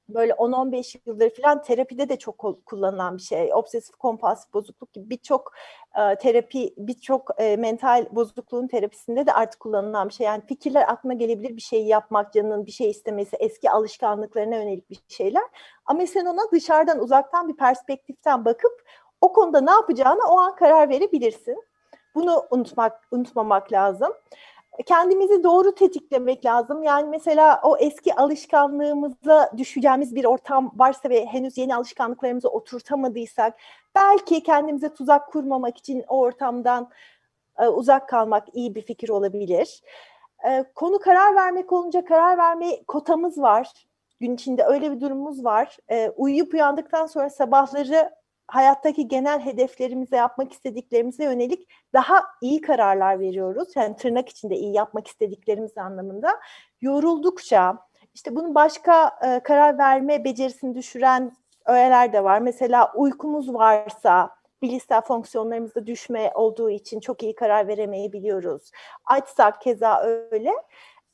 böyle 0.08 0.32
10-15 0.32 0.98
yıldır 1.06 1.30
falan 1.30 1.62
terapide 1.62 2.08
de 2.08 2.16
çok 2.18 2.64
kullanılan 2.66 3.16
bir 3.16 3.22
şey. 3.22 3.54
Obsesif 3.54 3.96
kompulsif 3.96 4.54
bozukluk 4.54 4.92
gibi 4.92 5.10
birçok 5.10 5.52
e, 5.98 6.16
terapi, 6.16 6.74
birçok 6.78 7.30
e, 7.38 7.56
mental 7.56 8.06
bozukluğun 8.10 8.66
terapisinde 8.66 9.26
de 9.26 9.32
artık 9.32 9.60
kullanılan 9.60 10.08
bir 10.08 10.14
şey. 10.14 10.26
Yani 10.26 10.42
fikirler 10.46 10.88
aklına 10.88 11.14
gelebilir 11.14 11.56
bir 11.56 11.62
şeyi 11.62 11.86
yapmak, 11.86 12.32
canının 12.32 12.66
bir 12.66 12.72
şey 12.72 12.90
istemesi, 12.90 13.36
eski 13.36 13.70
alışkanlıklarına 13.70 14.56
yönelik 14.56 14.90
bir 14.90 14.98
şeyler. 15.08 15.44
Ama 15.86 16.06
sen 16.06 16.26
ona 16.26 16.50
dışarıdan, 16.52 16.98
uzaktan 16.98 17.48
bir 17.48 17.56
perspektiften 17.56 18.44
bakıp 18.44 18.82
o 19.20 19.32
konuda 19.32 19.60
ne 19.60 19.70
yapacağını 19.70 20.20
o 20.30 20.38
an 20.38 20.56
karar 20.56 20.88
verebilirsin. 20.88 21.64
Bunu 22.14 22.46
unutmak, 22.50 23.08
unutmamak 23.10 23.72
lazım 23.72 24.12
kendimizi 24.86 25.44
doğru 25.44 25.74
tetiklemek 25.74 26.44
lazım. 26.44 26.82
Yani 26.82 27.08
mesela 27.08 27.60
o 27.62 27.76
eski 27.76 28.14
alışkanlığımıza 28.14 29.52
düşeceğimiz 29.56 30.14
bir 30.14 30.24
ortam 30.24 30.72
varsa 30.76 31.08
ve 31.08 31.26
henüz 31.26 31.58
yeni 31.58 31.76
alışkanlıklarımızı 31.76 32.48
oturtamadıysak 32.48 33.54
belki 33.94 34.42
kendimize 34.42 34.94
tuzak 34.94 35.32
kurmamak 35.32 35.76
için 35.76 36.04
o 36.08 36.18
ortamdan 36.18 36.90
e, 37.58 37.68
uzak 37.68 38.08
kalmak 38.08 38.48
iyi 38.52 38.74
bir 38.74 38.82
fikir 38.82 39.08
olabilir. 39.08 39.82
E, 40.48 40.64
konu 40.74 40.98
karar 40.98 41.34
vermek 41.34 41.72
olunca 41.72 42.04
karar 42.04 42.38
verme 42.38 42.82
kotamız 42.88 43.38
var. 43.38 43.72
Gün 44.20 44.34
içinde 44.34 44.64
öyle 44.64 44.92
bir 44.92 45.00
durumumuz 45.00 45.44
var. 45.44 45.76
E, 45.90 46.10
uyuyup 46.16 46.54
uyandıktan 46.54 47.06
sonra 47.06 47.30
sabahları 47.30 48.10
hayattaki 48.48 49.08
genel 49.08 49.40
hedeflerimize, 49.40 50.16
yapmak 50.16 50.52
istediklerimize 50.52 51.24
yönelik 51.24 51.68
daha 51.92 52.24
iyi 52.40 52.61
kararlar 52.61 53.20
veriyoruz. 53.20 53.68
Yani 53.76 53.96
tırnak 53.96 54.28
içinde 54.28 54.56
iyi 54.56 54.74
yapmak 54.74 55.06
istediklerimiz 55.06 55.78
anlamında. 55.78 56.40
Yoruldukça, 56.80 57.78
işte 58.14 58.37
bunun 58.37 58.54
başka 58.54 59.18
e, 59.26 59.40
karar 59.40 59.78
verme 59.78 60.24
becerisini 60.24 60.74
düşüren 60.74 61.32
öğeler 61.66 62.12
de 62.12 62.24
var. 62.24 62.40
Mesela 62.40 62.92
uykumuz 62.94 63.54
varsa, 63.54 64.30
bilişsel 64.62 65.00
fonksiyonlarımızda 65.00 65.87
düşme 65.87 66.32
olduğu 66.34 66.70
için 66.70 67.00
çok 67.00 67.22
iyi 67.22 67.34
karar 67.34 67.68
veremeyebiliyoruz. 67.68 68.70
Açsak 69.04 69.61
keza 69.61 70.02
öyle. 70.02 70.52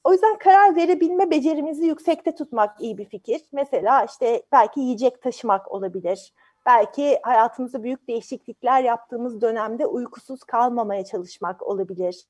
O 0.05 0.13
yüzden 0.13 0.39
karar 0.39 0.77
verebilme 0.77 1.31
becerimizi 1.31 1.87
yüksekte 1.87 2.35
tutmak 2.35 2.81
iyi 2.81 2.99
bir 2.99 3.05
fikir. 3.05 3.43
Mesela 3.53 4.05
işte 4.05 4.43
belki 4.53 4.81
yiyecek 4.81 5.23
taşımak 5.23 5.73
olabilir 5.73 6.33
belki 6.67 7.19
hayatımızda 7.23 7.83
büyük 7.83 8.09
değişiklikler 8.09 8.83
yaptığımız 8.83 9.41
dönemde 9.41 9.87
uykusuz 9.87 10.45
kalmamaya 10.45 11.05
çalışmak 11.05 11.63
olabilir. 11.63 12.25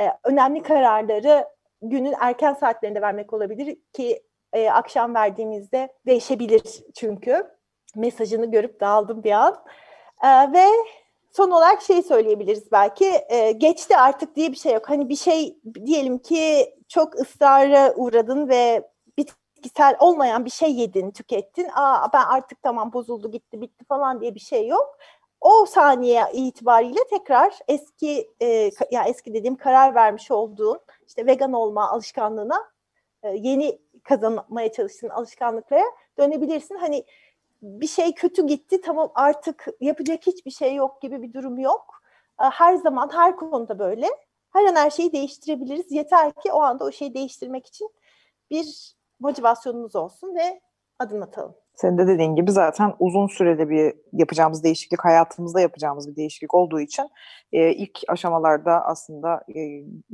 Ee, 0.00 0.08
önemli 0.24 0.62
kararları 0.62 1.44
günün 1.82 2.14
erken 2.20 2.54
saatlerinde 2.54 3.02
vermek 3.02 3.32
olabilir 3.32 3.76
ki 3.92 4.22
e, 4.52 4.70
akşam 4.70 5.14
verdiğimizde 5.14 5.92
değişebilir 6.06 6.62
çünkü. 6.94 7.56
Mesajını 7.96 8.50
görüp 8.50 8.80
dağıldım 8.80 9.24
bir 9.24 9.32
an. 9.32 9.64
Ee, 10.24 10.52
ve 10.52 10.64
son 11.32 11.50
olarak 11.50 11.82
şey 11.82 12.02
söyleyebiliriz 12.02 12.72
belki 12.72 13.24
e, 13.28 13.52
geçti 13.52 13.96
artık 13.96 14.36
diye 14.36 14.52
bir 14.52 14.56
şey 14.56 14.72
yok. 14.72 14.90
Hani 14.90 15.08
bir 15.08 15.16
şey 15.16 15.58
diyelim 15.84 16.18
ki 16.18 16.74
çok 16.88 17.14
ısrara 17.14 17.94
uğradın 17.96 18.48
ve 18.48 18.90
bitkisel 19.66 19.96
olmayan 20.00 20.44
bir 20.44 20.50
şey 20.50 20.74
yedin, 20.74 21.10
tükettin. 21.10 21.68
Aa 21.74 22.12
ben 22.12 22.24
artık 22.24 22.62
tamam 22.62 22.92
bozuldu, 22.92 23.30
gitti, 23.30 23.60
bitti 23.60 23.84
falan 23.84 24.20
diye 24.20 24.34
bir 24.34 24.40
şey 24.40 24.68
yok. 24.68 24.98
O 25.40 25.66
saniye 25.66 26.24
itibariyle 26.32 27.00
tekrar 27.10 27.58
eski 27.68 28.30
e, 28.42 28.70
ya 28.90 29.04
eski 29.04 29.34
dediğim 29.34 29.56
karar 29.56 29.94
vermiş 29.94 30.30
olduğun 30.30 30.80
işte 31.06 31.26
vegan 31.26 31.52
olma 31.52 31.90
alışkanlığına 31.90 32.64
e, 33.22 33.28
yeni 33.28 33.78
kazanmaya 34.04 34.72
çalıştığın 34.72 35.08
alışkanlıklara 35.08 35.84
dönebilirsin. 36.18 36.74
Hani 36.74 37.04
bir 37.62 37.86
şey 37.86 38.14
kötü 38.14 38.46
gitti 38.46 38.80
tamam 38.80 39.12
artık 39.14 39.66
yapacak 39.80 40.26
hiçbir 40.26 40.50
şey 40.50 40.74
yok 40.74 41.02
gibi 41.02 41.22
bir 41.22 41.32
durum 41.32 41.58
yok. 41.58 42.02
Her 42.36 42.74
zaman 42.74 43.10
her 43.12 43.36
konuda 43.36 43.78
böyle. 43.78 44.08
Her 44.52 44.64
an 44.64 44.76
her 44.76 44.90
şeyi 44.90 45.12
değiştirebiliriz. 45.12 45.92
Yeter 45.92 46.32
ki 46.32 46.52
o 46.52 46.60
anda 46.60 46.84
o 46.84 46.92
şeyi 46.92 47.14
değiştirmek 47.14 47.66
için 47.66 47.90
bir 48.50 48.95
motivasyonumuz 49.20 49.96
olsun 49.96 50.34
ve 50.34 50.60
adım 50.98 51.22
atalım. 51.22 51.54
Senin 51.74 51.98
de 51.98 52.06
dediğin 52.06 52.34
gibi 52.34 52.52
zaten 52.52 52.94
uzun 52.98 53.26
sürede 53.26 53.68
bir 53.68 53.94
yapacağımız 54.12 54.64
değişiklik, 54.64 55.04
hayatımızda 55.04 55.60
yapacağımız 55.60 56.10
bir 56.10 56.16
değişiklik 56.16 56.54
olduğu 56.54 56.80
için 56.80 57.08
e, 57.52 57.72
ilk 57.72 58.00
aşamalarda 58.08 58.84
aslında 58.84 59.44
e, 59.48 59.60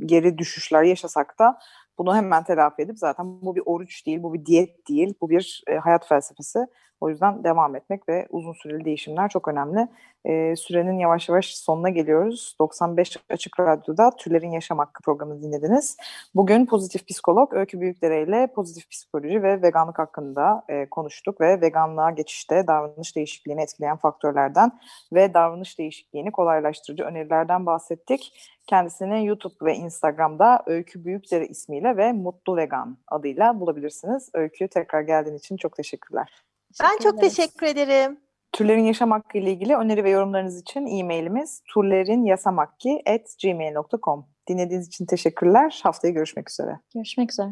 geri 0.05 0.37
düşüşler 0.37 0.83
yaşasak 0.83 1.39
da 1.39 1.57
bunu 1.97 2.15
hemen 2.15 2.43
telafi 2.43 2.81
edip 2.81 2.99
zaten 2.99 3.41
bu 3.41 3.55
bir 3.55 3.63
oruç 3.65 4.05
değil, 4.05 4.23
bu 4.23 4.33
bir 4.33 4.45
diyet 4.45 4.89
değil, 4.89 5.13
bu 5.21 5.29
bir 5.29 5.63
e, 5.67 5.75
hayat 5.75 6.07
felsefesi. 6.07 6.59
O 7.03 7.09
yüzden 7.09 7.43
devam 7.43 7.75
etmek 7.75 8.09
ve 8.09 8.27
uzun 8.29 8.53
süreli 8.53 8.85
değişimler 8.85 9.29
çok 9.29 9.47
önemli. 9.47 9.87
E, 10.25 10.55
sürenin 10.55 10.99
yavaş 10.99 11.29
yavaş 11.29 11.55
sonuna 11.55 11.89
geliyoruz. 11.89 12.55
95 12.59 13.17
Açık 13.29 13.59
Radyo'da 13.59 14.11
Türlerin 14.17 14.51
Yaşam 14.51 14.77
Hakkı 14.77 15.03
programını 15.03 15.41
dinlediniz. 15.41 15.97
Bugün 16.35 16.65
pozitif 16.65 17.07
psikolog 17.07 17.53
Öykü 17.53 17.81
Büyükdere 17.81 18.23
ile 18.23 18.47
pozitif 18.55 18.89
psikoloji 18.89 19.43
ve 19.43 19.61
veganlık 19.61 19.99
hakkında 19.99 20.63
e, 20.69 20.89
konuştuk 20.89 21.41
ve 21.41 21.61
veganlığa 21.61 22.11
geçişte 22.11 22.67
davranış 22.67 23.15
değişikliğini 23.15 23.61
etkileyen 23.61 23.97
faktörlerden 23.97 24.71
ve 25.13 25.33
davranış 25.33 25.79
değişikliğini 25.79 26.31
kolaylaştırıcı 26.31 27.03
önerilerden 27.03 27.65
bahsettik. 27.65 28.33
Kendisini 28.67 29.25
YouTube 29.25 29.53
ve 29.61 29.75
Instagram'da 29.75 30.63
Öykü 30.65 31.05
Büyükdere 31.05 31.47
ismiyle 31.47 31.97
ve 31.97 32.13
Mutlu 32.13 32.57
Vegan 32.57 32.97
adıyla 33.07 33.59
bulabilirsiniz. 33.59 34.29
Öykü 34.33 34.67
tekrar 34.67 35.01
geldiğin 35.01 35.37
için 35.37 35.57
çok 35.57 35.75
teşekkürler. 35.75 36.43
Ben 36.83 36.97
çok 37.03 37.21
teşekkür 37.21 37.67
ederim. 37.67 38.19
Türlerin 38.51 38.83
yaşam 38.83 39.11
hakkı 39.11 39.37
ile 39.37 39.51
ilgili 39.51 39.75
öneri 39.75 40.03
ve 40.03 40.09
yorumlarınız 40.09 40.61
için 40.61 40.85
e-mailimiz 40.85 41.61
turlerinyasamakki.gmail.com 41.73 44.25
Dinlediğiniz 44.49 44.87
için 44.87 45.05
teşekkürler. 45.05 45.79
Haftaya 45.83 46.13
görüşmek 46.13 46.49
üzere. 46.49 46.79
Görüşmek 46.93 47.31
üzere. 47.31 47.49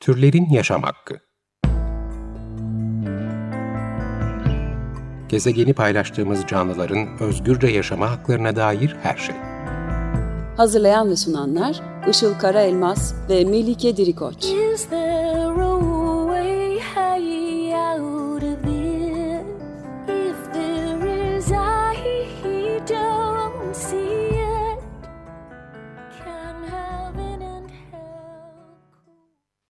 Türlerin 0.00 0.46
Yaşam 0.50 0.82
Hakkı 0.82 1.20
Gezegeni 5.28 5.74
paylaştığımız 5.74 6.46
canlıların 6.46 7.08
özgürce 7.20 7.66
yaşama 7.66 8.10
haklarına 8.10 8.56
dair 8.56 8.96
her 9.02 9.16
şey. 9.16 9.49
Hazırlayan 10.60 11.10
ve 11.10 11.16
sunanlar 11.16 11.80
Işıl 12.10 12.34
Karaelmaz 12.34 13.14
ve 13.28 13.44
Melike 13.44 13.96
Dirikoç. 13.96 14.46